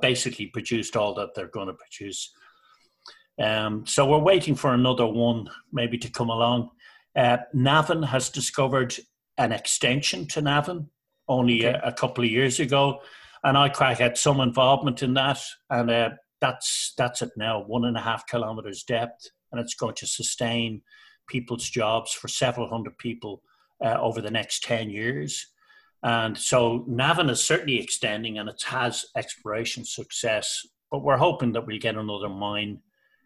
basically 0.00 0.46
produced 0.46 0.96
all 0.96 1.14
that 1.14 1.34
they're 1.34 1.48
going 1.48 1.66
to 1.68 1.74
produce. 1.74 2.32
Um, 3.40 3.86
so 3.86 4.08
we're 4.08 4.18
waiting 4.18 4.54
for 4.54 4.74
another 4.74 5.06
one 5.06 5.48
maybe 5.72 5.98
to 5.98 6.10
come 6.10 6.30
along. 6.30 6.70
Uh, 7.16 7.38
Navan 7.52 8.02
has 8.02 8.28
discovered 8.28 8.94
an 9.38 9.52
extension 9.52 10.26
to 10.28 10.42
Navan 10.42 10.88
only 11.28 11.66
okay. 11.66 11.78
a, 11.82 11.88
a, 11.88 11.92
couple 11.92 12.24
of 12.24 12.30
years 12.30 12.60
ago, 12.60 13.00
and 13.44 13.56
ICRAG 13.56 13.96
had 13.96 14.18
some 14.18 14.40
involvement 14.40 15.02
in 15.02 15.14
that, 15.14 15.40
and 15.70 15.90
uh, 15.90 16.10
that's 16.40 16.92
that's 16.96 17.22
at 17.22 17.30
now 17.36 17.62
one 17.62 17.84
and 17.84 17.96
a 17.96 18.00
half 18.00 18.26
kilometers 18.26 18.82
depth, 18.82 19.30
and 19.50 19.60
it's 19.60 19.74
going 19.74 19.94
to 19.94 20.06
sustain 20.06 20.82
people's 21.28 21.68
jobs 21.68 22.12
for 22.12 22.28
several 22.28 22.68
hundred 22.68 22.96
people 22.98 23.42
uh, 23.84 23.96
over 24.00 24.20
the 24.20 24.30
next 24.30 24.62
10 24.62 24.90
years. 24.90 25.46
And 26.02 26.36
so 26.36 26.84
Navan 26.88 27.30
is 27.30 27.44
certainly 27.44 27.80
extending 27.80 28.38
and 28.38 28.48
it 28.48 28.62
has 28.66 29.06
exploration 29.16 29.84
success, 29.84 30.66
but 30.90 31.02
we're 31.02 31.16
hoping 31.16 31.52
that 31.52 31.66
we'll 31.66 31.78
get 31.78 31.96
another 31.96 32.28
mine 32.28 32.80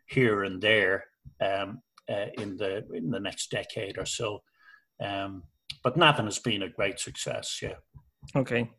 here 0.07 0.45
and 0.45 0.61
there 0.61 1.05
um, 1.41 1.83
uh, 2.09 2.27
in 2.39 2.57
the 2.57 2.85
in 2.93 3.11
the 3.11 3.21
next 3.21 3.51
decade 3.51 3.99
or 3.99 4.07
so. 4.07 4.43
Um, 5.03 5.43
but 5.83 5.97
Navan 5.97 6.27
has 6.27 6.39
been 6.39 6.63
a 6.63 6.69
great 6.69 6.99
success, 6.99 7.61
yeah. 7.63 7.75
Okay. 8.35 8.71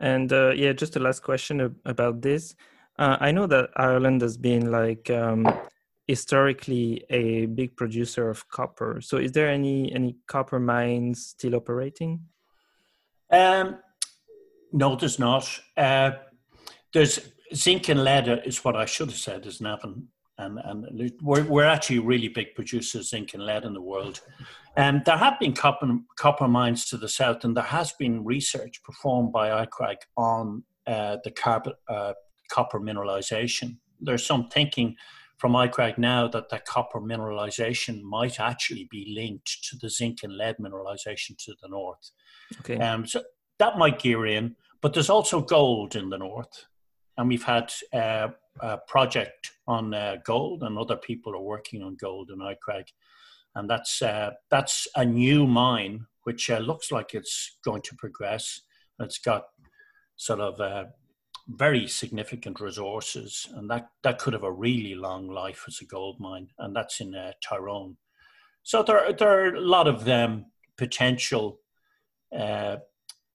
And 0.00 0.32
uh, 0.32 0.50
yeah, 0.50 0.72
just 0.72 0.96
a 0.96 1.00
last 1.00 1.22
question 1.22 1.76
about 1.84 2.22
this. 2.22 2.54
Uh, 2.98 3.16
I 3.20 3.32
know 3.32 3.46
that 3.46 3.70
Ireland 3.76 4.22
has 4.22 4.36
been 4.36 4.70
like 4.70 5.10
um, 5.10 5.46
historically 6.06 7.04
a 7.10 7.46
big 7.46 7.76
producer 7.76 8.30
of 8.30 8.48
copper. 8.48 9.00
So, 9.00 9.18
is 9.18 9.32
there 9.32 9.48
any 9.48 9.92
any 9.92 10.16
copper 10.26 10.58
mines 10.58 11.26
still 11.26 11.54
operating? 11.54 12.20
Um, 13.30 13.78
no, 14.72 14.96
there's 14.96 15.18
not. 15.18 15.60
Uh, 15.76 16.12
there's 16.92 17.20
zinc 17.54 17.88
and 17.88 18.02
lead 18.02 18.42
is 18.44 18.64
what 18.64 18.76
I 18.76 18.86
should 18.86 19.10
have 19.10 19.18
said 19.18 19.46
is 19.46 19.60
Navan. 19.60 20.08
And, 20.38 20.58
and 20.64 21.12
we're, 21.20 21.44
we're 21.44 21.64
actually 21.64 21.98
really 21.98 22.28
big 22.28 22.54
producers 22.54 23.00
of 23.00 23.06
zinc 23.06 23.34
and 23.34 23.44
lead 23.44 23.64
in 23.64 23.74
the 23.74 23.80
world. 23.80 24.20
And 24.76 24.98
um, 24.98 25.02
there 25.04 25.16
have 25.16 25.38
been 25.40 25.52
copper, 25.52 25.88
copper 26.16 26.46
mines 26.46 26.86
to 26.86 26.96
the 26.96 27.08
south, 27.08 27.44
and 27.44 27.56
there 27.56 27.64
has 27.64 27.92
been 27.92 28.24
research 28.24 28.82
performed 28.84 29.32
by 29.32 29.64
iCRAG 29.64 29.96
on 30.16 30.62
uh, 30.86 31.16
the 31.24 31.32
carbon, 31.32 31.72
uh, 31.88 32.12
copper 32.50 32.78
mineralization. 32.78 33.78
There's 34.00 34.24
some 34.24 34.48
thinking 34.48 34.94
from 35.38 35.52
iCRAG 35.52 35.98
now 35.98 36.28
that 36.28 36.48
the 36.50 36.60
copper 36.60 37.00
mineralization 37.00 38.02
might 38.02 38.38
actually 38.38 38.86
be 38.90 39.12
linked 39.16 39.64
to 39.70 39.76
the 39.76 39.90
zinc 39.90 40.20
and 40.22 40.36
lead 40.36 40.56
mineralization 40.60 41.36
to 41.44 41.54
the 41.62 41.68
north. 41.68 42.10
Okay. 42.60 42.76
Um, 42.78 43.06
so 43.06 43.22
that 43.58 43.78
might 43.78 43.98
gear 43.98 44.26
in, 44.26 44.56
but 44.80 44.94
there's 44.94 45.10
also 45.10 45.40
gold 45.40 45.96
in 45.96 46.10
the 46.10 46.18
north 46.18 46.66
and 47.18 47.28
we've 47.28 47.44
had 47.44 47.70
uh, 47.92 48.28
a 48.60 48.78
project 48.78 49.52
on 49.66 49.94
uh, 49.94 50.16
gold, 50.24 50.62
and 50.62 50.78
other 50.78 50.96
people 50.96 51.34
are 51.34 51.40
working 51.40 51.82
on 51.82 51.96
gold 51.96 52.30
in 52.30 52.38
iCRAG, 52.38 52.84
and 53.54 53.68
that's 53.68 54.02
uh, 54.02 54.30
that's 54.50 54.86
a 54.96 55.04
new 55.04 55.46
mine 55.46 56.06
which 56.24 56.50
uh, 56.50 56.58
looks 56.58 56.92
like 56.92 57.14
it's 57.14 57.58
going 57.64 57.82
to 57.82 57.94
progress. 57.96 58.60
It's 59.00 59.18
got 59.18 59.44
sort 60.16 60.40
of 60.40 60.60
uh, 60.60 60.84
very 61.48 61.86
significant 61.88 62.60
resources, 62.60 63.48
and 63.54 63.70
that 63.70 63.88
that 64.02 64.18
could 64.18 64.32
have 64.32 64.44
a 64.44 64.52
really 64.52 64.94
long 64.94 65.28
life 65.28 65.64
as 65.66 65.80
a 65.80 65.86
gold 65.86 66.20
mine, 66.20 66.48
and 66.58 66.74
that's 66.74 67.00
in 67.00 67.14
uh, 67.14 67.32
Tyrone. 67.42 67.96
So 68.62 68.82
there 68.82 69.12
there 69.12 69.44
are 69.44 69.54
a 69.54 69.60
lot 69.60 69.88
of 69.88 70.08
um, 70.08 70.46
potential 70.76 71.60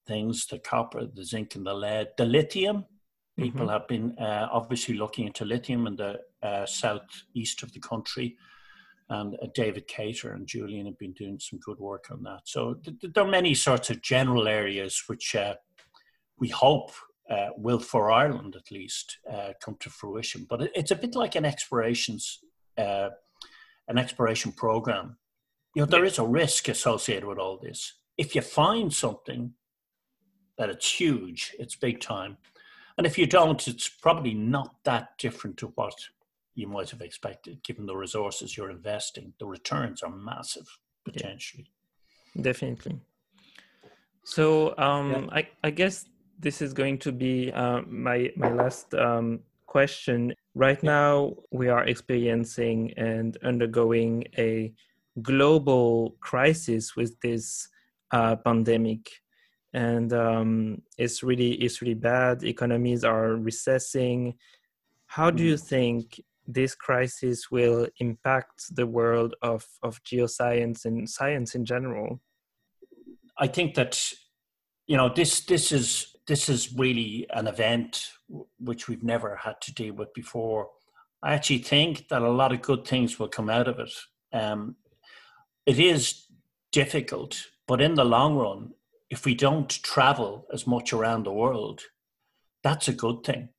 things: 0.06 0.48
the 0.48 0.60
copper, 0.60 1.06
the 1.06 1.26
zinc, 1.26 1.56
and 1.56 1.66
the 1.66 1.74
lead, 1.74 2.10
the 2.18 2.26
lithium 2.26 2.86
People 3.38 3.62
mm-hmm. 3.62 3.70
have 3.70 3.88
been 3.88 4.16
uh, 4.20 4.48
obviously 4.52 4.96
looking 4.96 5.26
into 5.26 5.44
lithium 5.44 5.88
in 5.88 5.96
the 5.96 6.20
uh, 6.44 6.66
southeast 6.66 7.64
of 7.64 7.74
the 7.74 7.80
country. 7.80 8.38
And 9.10 9.36
uh, 9.36 9.48
David 9.56 9.88
Cater 9.88 10.34
and 10.34 10.48
Julian 10.48 10.86
have 10.86 11.00
been 11.00 11.14
doing 11.14 11.40
some 11.40 11.60
good 11.60 11.80
work 11.80 12.06
on 12.12 12.24
that. 12.24 12.42
So 12.46 12.76
th- 12.76 13.14
there 13.14 13.24
are 13.24 13.30
many 13.30 13.56
sorts 13.56 13.90
of 13.90 14.02
general 14.02 14.48
areas 14.48 15.04
which 15.08 15.36
uh, 15.36 15.56
we 16.38 16.50
hope 16.50 16.92
uh, 17.30 17.50
will, 17.58 17.80
for 17.80 18.12
Ireland 18.12 18.56
at 18.56 18.72
least, 18.72 19.18
uh, 19.32 19.54
come 19.64 19.78
to 19.80 19.90
fruition. 19.90 20.46
But 20.48 20.62
it, 20.62 20.72
it's 20.76 20.92
a 20.92 20.96
bit 20.96 21.16
like 21.16 21.36
an 21.36 21.46
explorations, 21.46 22.40
an 22.78 23.98
exploration 23.98 24.52
program. 24.52 25.18
You 25.76 25.82
know, 25.82 25.86
there 25.88 26.06
is 26.06 26.20
a 26.20 26.26
risk 26.26 26.68
associated 26.68 27.26
with 27.26 27.40
all 27.40 27.58
this. 27.58 27.94
If 28.18 28.36
you 28.36 28.42
find 28.42 28.94
something 28.94 29.54
that 30.58 30.70
it's 30.70 31.00
huge, 31.00 31.56
it's 31.58 31.76
big 31.76 32.00
time, 32.00 32.38
and 32.98 33.08
if 33.08 33.18
you 33.18 33.26
don't, 33.26 33.68
it's 33.68 33.90
probably 33.90 34.34
not 34.34 34.76
that 34.84 35.18
different 35.18 35.58
to 35.58 35.68
what 35.76 35.96
you 36.56 36.68
might 36.68 36.90
have 36.92 37.02
expected, 37.02 37.64
given 37.64 37.86
the 37.86 37.96
resources 37.96 38.56
you're 38.56 38.70
investing. 38.70 39.34
The 39.40 39.46
returns 39.46 40.04
are 40.04 40.12
massive 40.12 40.68
potentially. 41.04 41.72
Yeah, 42.36 42.44
definitely. 42.44 43.00
So 44.24 44.78
um, 44.78 45.12
yeah. 45.12 45.28
I, 45.32 45.50
I 45.64 45.70
guess 45.72 46.06
this 46.40 46.62
is 46.62 46.74
going 46.74 47.00
to 47.00 47.12
be 47.12 47.52
uh, 47.52 47.82
my 47.88 48.32
my 48.36 48.52
last 48.52 48.94
um, 48.94 49.40
question. 49.66 50.34
Right 50.56 50.82
now, 50.84 51.34
we 51.52 51.70
are 51.70 51.84
experiencing 51.86 52.94
and 52.96 53.38
undergoing 53.44 54.26
a 54.38 54.74
global 55.22 56.16
crisis 56.20 56.96
with 56.96 57.20
this 57.22 57.68
uh, 58.12 58.36
pandemic 58.36 59.10
and 59.74 60.14
um, 60.14 60.82
it's 60.98 61.24
really 61.24 61.54
it's 61.54 61.82
really 61.82 61.96
bad. 61.96 62.44
Economies 62.44 63.04
are 63.04 63.36
recessing. 63.36 64.36
How 65.08 65.32
do 65.32 65.44
you 65.44 65.56
mm. 65.56 65.60
think 65.60 66.22
this 66.46 66.76
crisis 66.76 67.50
will 67.50 67.88
impact 68.00 68.76
the 68.76 68.86
world 68.86 69.36
of 69.42 69.66
of 69.82 70.04
geoscience 70.04 70.86
and 70.86 71.10
science 71.10 71.56
in 71.56 71.66
general? 71.66 72.22
I 73.38 73.48
think 73.48 73.74
that 73.76 74.12
you 74.86 74.96
know 74.96 75.12
this 75.14 75.42
this 75.46 75.72
is 75.72 76.16
this 76.28 76.50
is 76.50 76.74
really 76.74 77.26
an 77.32 77.48
event 77.48 78.10
which 78.60 78.88
we've 78.88 79.04
never 79.04 79.36
had 79.36 79.60
to 79.62 79.74
deal 79.74 79.96
with 79.96 80.14
before. 80.14 80.70
I 81.24 81.34
actually 81.34 81.60
think 81.60 82.10
that 82.10 82.22
a 82.22 82.30
lot 82.30 82.52
of 82.52 82.62
good 82.62 82.86
things 82.86 83.18
will 83.18 83.28
come 83.28 83.50
out 83.50 83.68
of 83.68 83.80
it. 83.80 83.94
Um, 84.34 84.76
it 85.66 85.80
is 85.80 86.26
difficult, 86.72 87.48
but 87.68 87.82
in 87.82 87.94
the 87.94 88.04
long 88.04 88.36
run, 88.36 88.72
if 89.14 89.26
we 89.26 89.36
don't 89.36 89.70
travel 89.84 90.48
as 90.52 90.66
much 90.66 90.92
around 90.92 91.24
the 91.24 91.32
world, 91.32 91.82
that's 92.64 92.88
a 92.88 92.94
good 92.94 93.24
thing. 93.24 93.50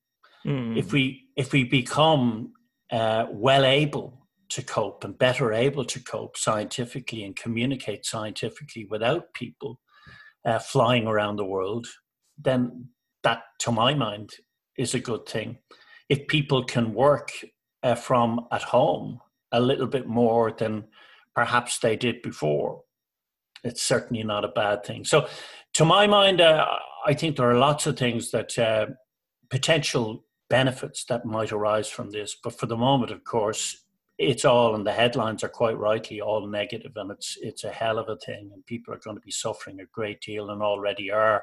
Mm. 0.44 0.76
If 0.76 0.92
we 0.92 1.28
if 1.36 1.52
we 1.52 1.62
become 1.62 2.52
uh, 2.90 3.26
well 3.30 3.64
able 3.64 4.26
to 4.48 4.62
cope 4.62 5.04
and 5.04 5.16
better 5.16 5.52
able 5.52 5.84
to 5.84 6.02
cope 6.02 6.36
scientifically 6.36 7.22
and 7.22 7.36
communicate 7.36 8.04
scientifically 8.04 8.84
without 8.90 9.32
people 9.32 9.78
uh, 10.44 10.58
flying 10.58 11.06
around 11.06 11.36
the 11.36 11.50
world, 11.54 11.86
then 12.36 12.88
that, 13.22 13.42
to 13.60 13.70
my 13.70 13.94
mind, 13.94 14.30
is 14.76 14.92
a 14.94 15.06
good 15.08 15.24
thing. 15.26 15.58
If 16.08 16.26
people 16.26 16.64
can 16.64 16.94
work 16.94 17.30
uh, 17.84 17.94
from 17.94 18.46
at 18.50 18.62
home 18.62 19.20
a 19.52 19.60
little 19.60 19.86
bit 19.86 20.06
more 20.06 20.50
than 20.50 20.84
perhaps 21.34 21.78
they 21.78 21.96
did 21.96 22.22
before, 22.22 22.82
it's 23.64 23.82
certainly 23.82 24.22
not 24.22 24.44
a 24.44 24.48
bad 24.48 24.84
thing. 24.84 25.04
So, 25.04 25.28
to 25.74 25.84
my 25.84 26.06
mind, 26.06 26.40
uh, 26.40 26.66
I 27.06 27.14
think 27.14 27.36
there 27.36 27.50
are 27.50 27.58
lots 27.58 27.86
of 27.86 27.96
things 27.96 28.30
that 28.30 28.56
uh, 28.58 28.86
potential 29.50 30.24
benefits 30.48 31.04
that 31.06 31.24
might 31.24 31.52
arise 31.52 31.88
from 31.88 32.10
this. 32.10 32.36
But 32.42 32.58
for 32.58 32.66
the 32.66 32.76
moment, 32.76 33.10
of 33.10 33.24
course, 33.24 33.84
it's 34.18 34.44
all, 34.44 34.74
and 34.74 34.86
the 34.86 34.92
headlines 34.92 35.42
are 35.42 35.48
quite 35.48 35.76
rightly 35.76 36.20
all 36.20 36.46
negative, 36.46 36.92
and 36.96 37.10
it's 37.10 37.36
it's 37.40 37.64
a 37.64 37.70
hell 37.70 37.98
of 37.98 38.08
a 38.08 38.16
thing, 38.16 38.50
and 38.52 38.64
people 38.66 38.94
are 38.94 39.00
going 39.04 39.16
to 39.16 39.22
be 39.22 39.32
suffering 39.32 39.80
a 39.80 39.86
great 39.92 40.20
deal, 40.20 40.50
and 40.50 40.62
already 40.62 41.10
are. 41.10 41.42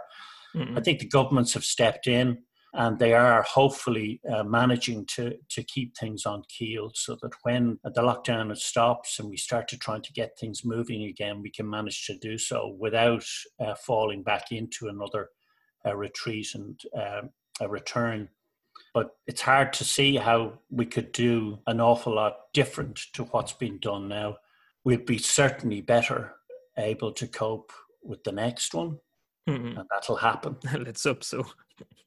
Mm-hmm. 0.55 0.77
I 0.77 0.81
think 0.81 0.99
the 0.99 1.07
governments 1.07 1.53
have 1.53 1.65
stepped 1.65 2.07
in 2.07 2.43
and 2.73 2.97
they 2.97 3.13
are 3.13 3.41
hopefully 3.41 4.21
uh, 4.31 4.43
managing 4.43 5.05
to 5.05 5.35
to 5.49 5.63
keep 5.63 5.95
things 5.97 6.25
on 6.25 6.43
keel 6.47 6.91
so 6.93 7.17
that 7.21 7.33
when 7.43 7.77
the 7.83 8.01
lockdown 8.01 8.55
stops 8.57 9.19
and 9.19 9.29
we 9.29 9.37
start 9.37 9.67
to 9.67 9.77
try 9.77 9.99
to 9.99 10.13
get 10.13 10.37
things 10.39 10.63
moving 10.63 11.03
again, 11.03 11.41
we 11.41 11.49
can 11.49 11.69
manage 11.69 12.05
to 12.05 12.17
do 12.17 12.37
so 12.37 12.75
without 12.79 13.25
uh, 13.59 13.75
falling 13.75 14.23
back 14.23 14.51
into 14.51 14.87
another 14.87 15.29
uh, 15.85 15.95
retreat 15.95 16.47
and 16.55 16.79
um, 16.95 17.29
a 17.59 17.67
return. 17.67 18.29
But 18.93 19.11
it's 19.27 19.41
hard 19.41 19.73
to 19.73 19.83
see 19.83 20.15
how 20.15 20.59
we 20.69 20.85
could 20.85 21.11
do 21.11 21.59
an 21.67 21.81
awful 21.81 22.15
lot 22.15 22.37
different 22.53 22.99
to 23.13 23.23
what's 23.25 23.53
been 23.53 23.79
done 23.79 24.07
now. 24.07 24.37
We'd 24.83 25.05
be 25.05 25.17
certainly 25.17 25.81
better 25.81 26.33
able 26.77 27.11
to 27.13 27.27
cope 27.27 27.71
with 28.03 28.23
the 28.23 28.31
next 28.31 28.73
one, 28.73 28.97
mm-hmm. 29.47 29.77
and 29.77 29.87
that'll 29.91 30.15
happen. 30.15 30.57
Let's 30.83 31.03
hope 31.03 31.23
so. 31.23 31.45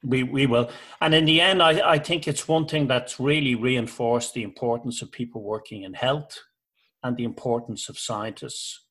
We 0.03 0.23
we 0.23 0.45
will, 0.45 0.69
and 1.01 1.13
in 1.13 1.25
the 1.25 1.41
end, 1.41 1.61
I 1.61 1.93
I 1.93 1.99
think 1.99 2.27
it's 2.27 2.47
one 2.47 2.67
thing 2.67 2.87
that's 2.87 3.19
really 3.19 3.55
reinforced 3.55 4.33
the 4.33 4.43
importance 4.43 5.01
of 5.01 5.11
people 5.11 5.41
working 5.41 5.83
in 5.83 5.93
health, 5.93 6.37
and 7.03 7.15
the 7.17 7.23
importance 7.23 7.89
of 7.89 7.99
scientists. 7.99 8.81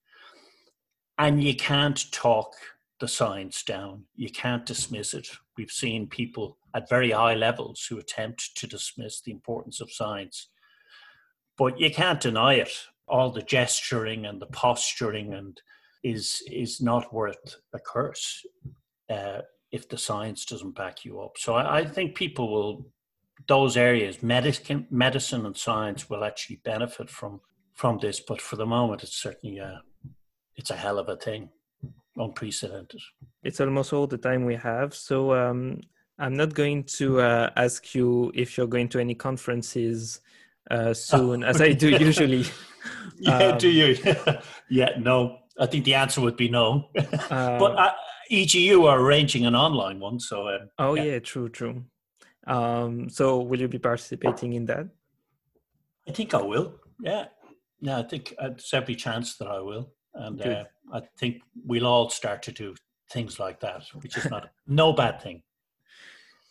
And 1.19 1.43
you 1.43 1.55
can't 1.55 2.11
talk 2.13 2.55
the 3.01 3.09
science 3.09 3.63
down. 3.63 4.05
You 4.17 4.31
can't 4.31 4.67
dismiss 4.67 5.15
it. 5.15 5.29
We've 5.57 5.71
seen 5.71 6.07
people 6.09 6.59
at 6.75 6.89
very 6.89 7.11
high 7.11 7.35
levels 7.35 7.87
who 7.89 7.99
attempt 7.99 8.57
to 8.57 8.67
dismiss 8.67 9.21
the 9.21 9.33
importance 9.33 9.81
of 9.81 9.93
science, 9.93 10.49
but 11.57 11.79
you 11.79 11.91
can't 11.91 12.21
deny 12.21 12.55
it. 12.55 12.73
All 13.07 13.31
the 13.31 13.43
gesturing 13.43 14.27
and 14.27 14.41
the 14.41 14.47
posturing 14.47 15.35
and 15.35 15.61
is 16.03 16.43
is 16.51 16.81
not 16.81 17.13
worth 17.13 17.57
a 17.73 17.79
curse. 17.79 18.45
Uh, 19.11 19.41
if 19.75 19.89
the 19.89 19.99
science 19.99 20.45
doesn't 20.45 20.77
back 20.77 21.05
you 21.05 21.21
up. 21.21 21.37
So 21.37 21.55
I, 21.57 21.79
I 21.79 21.85
think 21.85 22.15
people 22.15 22.47
will, 22.55 22.87
those 23.49 23.77
areas, 23.77 24.23
medicine, 24.23 24.87
medicine 24.89 25.45
and 25.47 25.57
science 25.57 26.09
will 26.09 26.23
actually 26.23 26.61
benefit 26.65 27.11
from 27.11 27.41
from 27.73 27.99
this. 28.01 28.21
But 28.21 28.41
for 28.41 28.55
the 28.55 28.67
moment, 28.67 29.03
it's 29.03 29.21
certainly 29.21 29.59
a, 29.59 29.83
it's 30.55 30.71
a 30.71 30.77
hell 30.77 30.99
of 31.01 31.09
a 31.09 31.17
thing, 31.17 31.49
unprecedented. 32.17 33.01
It's 33.43 33.61
almost 33.61 33.93
all 33.93 34.07
the 34.07 34.23
time 34.29 34.45
we 34.45 34.55
have. 34.55 34.95
So 34.95 35.35
um, 35.35 35.81
I'm 36.21 36.35
not 36.35 36.55
going 36.55 36.85
to 36.99 37.21
uh, 37.21 37.51
ask 37.57 37.97
you 37.97 38.31
if 38.33 38.57
you're 38.57 38.75
going 38.77 38.89
to 38.91 39.01
any 39.01 39.17
conferences 39.17 40.21
uh, 40.71 40.95
soon, 40.95 41.43
as 41.43 41.61
I 41.61 41.73
do 41.73 41.91
usually. 42.11 42.45
yeah, 43.19 43.39
um, 43.39 43.59
do 43.59 43.69
you? 43.69 43.97
yeah, 44.71 44.91
no. 45.01 45.41
I 45.59 45.67
think 45.67 45.85
the 45.85 45.95
answer 45.95 46.21
would 46.21 46.37
be 46.37 46.49
no. 46.49 46.91
Uh, 47.31 47.59
but 47.59 47.79
I, 47.79 47.93
EGU 48.31 48.87
are 48.87 49.01
arranging 49.01 49.47
an 49.47 49.55
online 49.55 50.01
one, 50.01 50.19
so. 50.21 50.49
Um, 50.49 50.69
oh 50.79 50.95
yeah. 50.95 51.05
yeah, 51.05 51.19
true, 51.19 51.49
true. 51.49 51.85
Um, 52.47 53.09
so 53.09 53.41
will 53.41 53.61
you 53.61 53.69
be 53.69 53.79
participating 53.79 54.53
in 54.55 54.67
that? 54.67 54.87
I 56.09 56.13
think 56.13 56.35
I 56.35 56.43
will. 56.43 56.75
Yeah, 57.01 57.27
yeah. 57.81 57.99
I 57.99 58.03
think 58.03 58.35
uh, 58.39 58.49
there's 58.49 58.75
every 58.75 58.95
chance 58.95 59.37
that 59.39 59.49
I 59.49 59.61
will, 59.61 59.93
and 60.15 60.41
uh, 60.43 60.65
I 60.93 61.03
think 61.19 61.43
we'll 61.65 61.87
all 61.87 62.11
start 62.11 62.43
to 62.43 62.53
do 62.53 62.75
things 63.11 63.39
like 63.39 63.61
that, 63.61 63.85
which 64.03 64.17
is 64.17 64.31
not 64.31 64.51
no 64.67 64.93
bad 64.93 65.23
thing. 65.23 65.43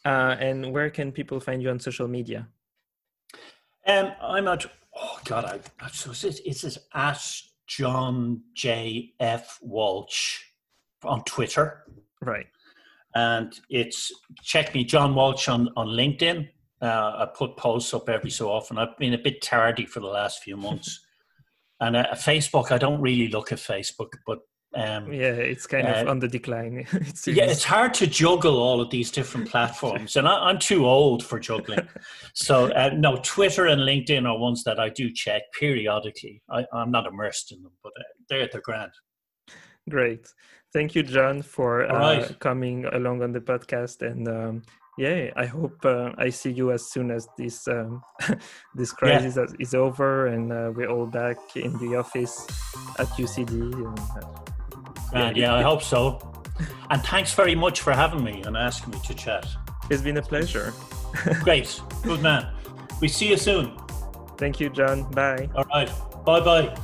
Uh, 0.05 0.35
and 0.39 0.73
where 0.73 0.89
can 0.89 1.11
people 1.11 1.39
find 1.39 1.61
you 1.61 1.69
on 1.69 1.79
social 1.79 2.07
media? 2.07 2.47
Um, 3.85 4.13
I'm 4.21 4.47
at 4.47 4.65
oh 4.95 5.19
god, 5.25 5.61
I, 5.79 5.87
so 5.89 6.11
it's, 6.11 6.39
it's 6.39 6.77
at 6.93 7.23
John 7.67 8.41
J 8.53 9.13
F 9.19 9.59
Walsh 9.61 10.41
on 11.05 11.23
Twitter, 11.23 11.83
right? 12.21 12.47
And 13.15 13.53
it's 13.69 14.11
check 14.41 14.73
me 14.73 14.83
John 14.83 15.15
Walsh 15.15 15.47
on 15.47 15.69
on 15.75 15.87
LinkedIn. 15.87 16.49
Uh, 16.81 17.25
I 17.25 17.27
put 17.33 17.55
posts 17.55 17.93
up 17.93 18.09
every 18.09 18.29
so 18.29 18.49
often. 18.51 18.77
I've 18.77 18.97
been 18.97 19.13
a 19.13 19.17
bit 19.17 19.41
tardy 19.41 19.85
for 19.85 19.99
the 19.99 20.07
last 20.07 20.43
few 20.43 20.57
months. 20.57 20.99
and 21.79 21.95
uh, 21.95 22.07
Facebook, 22.13 22.71
I 22.71 22.77
don't 22.77 23.01
really 23.01 23.29
look 23.29 23.51
at 23.51 23.57
Facebook, 23.57 24.09
but 24.25 24.39
um, 24.75 25.13
yeah, 25.13 25.33
it's 25.33 25.67
kind 25.67 25.87
of 25.87 26.07
uh, 26.07 26.09
on 26.09 26.19
the 26.19 26.27
decline. 26.27 26.77
it 26.91 27.27
yeah, 27.27 27.43
it's 27.43 27.63
hard 27.63 27.93
to 27.95 28.07
juggle 28.07 28.57
all 28.57 28.81
of 28.81 28.89
these 28.89 29.11
different 29.11 29.47
platforms, 29.49 30.15
and 30.15 30.27
I, 30.27 30.49
am 30.49 30.57
too 30.57 30.87
old 30.87 31.23
for 31.23 31.39
juggling. 31.39 31.87
so, 32.33 32.71
uh, 32.71 32.89
no, 32.95 33.17
Twitter 33.17 33.67
and 33.67 33.81
LinkedIn 33.81 34.27
are 34.27 34.37
ones 34.37 34.63
that 34.63 34.79
I 34.79 34.89
do 34.89 35.11
check 35.13 35.43
periodically. 35.59 36.41
I, 36.49 36.65
am 36.73 36.89
not 36.89 37.05
immersed 37.05 37.51
in 37.51 37.61
them, 37.61 37.73
but 37.83 37.93
uh, 37.99 38.03
they're 38.29 38.49
the 38.51 38.61
grand. 38.61 38.91
Great, 39.89 40.27
thank 40.71 40.95
you, 40.95 41.03
John, 41.03 41.41
for 41.41 41.89
uh, 41.89 42.17
right. 42.17 42.39
coming 42.39 42.85
along 42.85 43.21
on 43.21 43.31
the 43.31 43.41
podcast, 43.41 44.01
and 44.01 44.27
um, 44.27 44.61
yeah, 44.97 45.31
I 45.35 45.45
hope 45.45 45.83
uh, 45.85 46.11
I 46.17 46.29
see 46.29 46.51
you 46.51 46.71
as 46.71 46.89
soon 46.89 47.09
as 47.09 47.27
this 47.37 47.67
um, 47.67 48.03
this 48.75 48.91
crisis 48.91 49.35
yeah. 49.37 49.45
is 49.59 49.73
over 49.73 50.27
and 50.27 50.51
uh, 50.51 50.71
we're 50.75 50.89
all 50.89 51.07
back 51.07 51.37
in 51.55 51.73
the 51.79 51.95
office 51.97 52.45
at 52.99 53.07
UCD. 53.17 53.73
And, 55.13 55.35
yeah, 55.37 55.47
yeah, 55.47 55.55
I 55.55 55.63
hope 55.63 55.81
so. 55.81 56.19
And 56.89 57.01
thanks 57.03 57.33
very 57.33 57.55
much 57.55 57.81
for 57.81 57.93
having 57.93 58.23
me 58.23 58.43
and 58.45 58.55
asking 58.55 58.93
me 58.93 58.99
to 59.05 59.13
chat. 59.15 59.47
It's 59.89 60.01
been 60.01 60.17
a 60.17 60.21
pleasure. 60.21 60.73
Great. 61.41 61.81
Good 62.03 62.21
man. 62.21 62.53
We 63.01 63.07
see 63.07 63.29
you 63.29 63.37
soon. 63.37 63.75
Thank 64.37 64.59
you, 64.59 64.69
John. 64.69 65.09
Bye. 65.11 65.49
All 65.55 65.65
right. 65.73 65.91
Bye 66.25 66.39
bye. 66.39 66.77